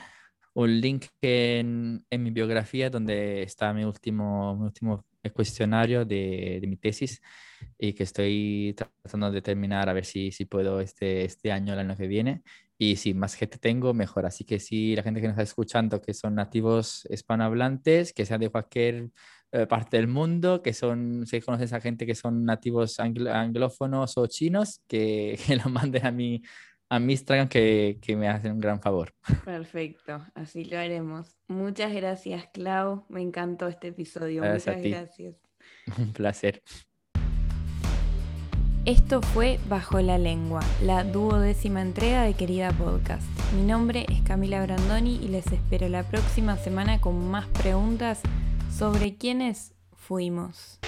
[0.55, 7.21] link en, mi biografía donde está mi último, último cuestionario de, mi tesis
[7.77, 11.79] y que estoy tratando de terminar a ver si, si puedo este, este año, el
[11.79, 12.43] año que viene.
[12.77, 14.25] Y si más gente tengo, mejor.
[14.25, 18.39] Así que si la gente que nos está escuchando, que son nativos hispanohablantes, que sean
[18.39, 19.09] de cualquier
[19.51, 24.27] eh, parte del mundo, que son, si conoces a gente que son nativos anglófonos o
[24.27, 26.11] chinos, que, que lo manden a
[26.91, 29.13] mi, Amistad que, que me hacen un gran favor.
[29.45, 31.37] Perfecto, así lo haremos.
[31.47, 33.05] Muchas gracias, Clau.
[33.09, 34.43] Me encantó este episodio.
[34.43, 35.35] Muchas gracias.
[35.97, 36.63] Un placer.
[38.85, 43.27] Esto fue Bajo la Lengua, la duodécima entrega de Querida Podcast.
[43.53, 48.21] Mi nombre es Camila Brandoni y les espero la próxima semana con más preguntas
[48.71, 50.79] sobre quiénes fuimos.